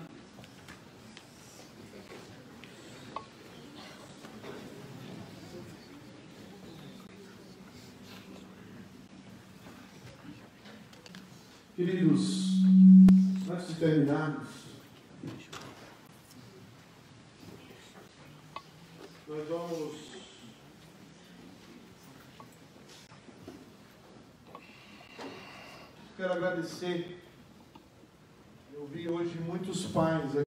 Queridos, 11.76 12.64
antes 13.52 13.68
de 13.68 13.76
terminarmos, 13.76 14.65
Nós 19.28 19.48
vamos. 19.48 19.96
Quero 26.16 26.34
agradecer. 26.34 27.24
Eu 28.72 28.86
vi 28.86 29.10
hoje 29.10 29.36
muitos 29.40 29.88
pais 29.88 30.38
aqui. 30.38 30.44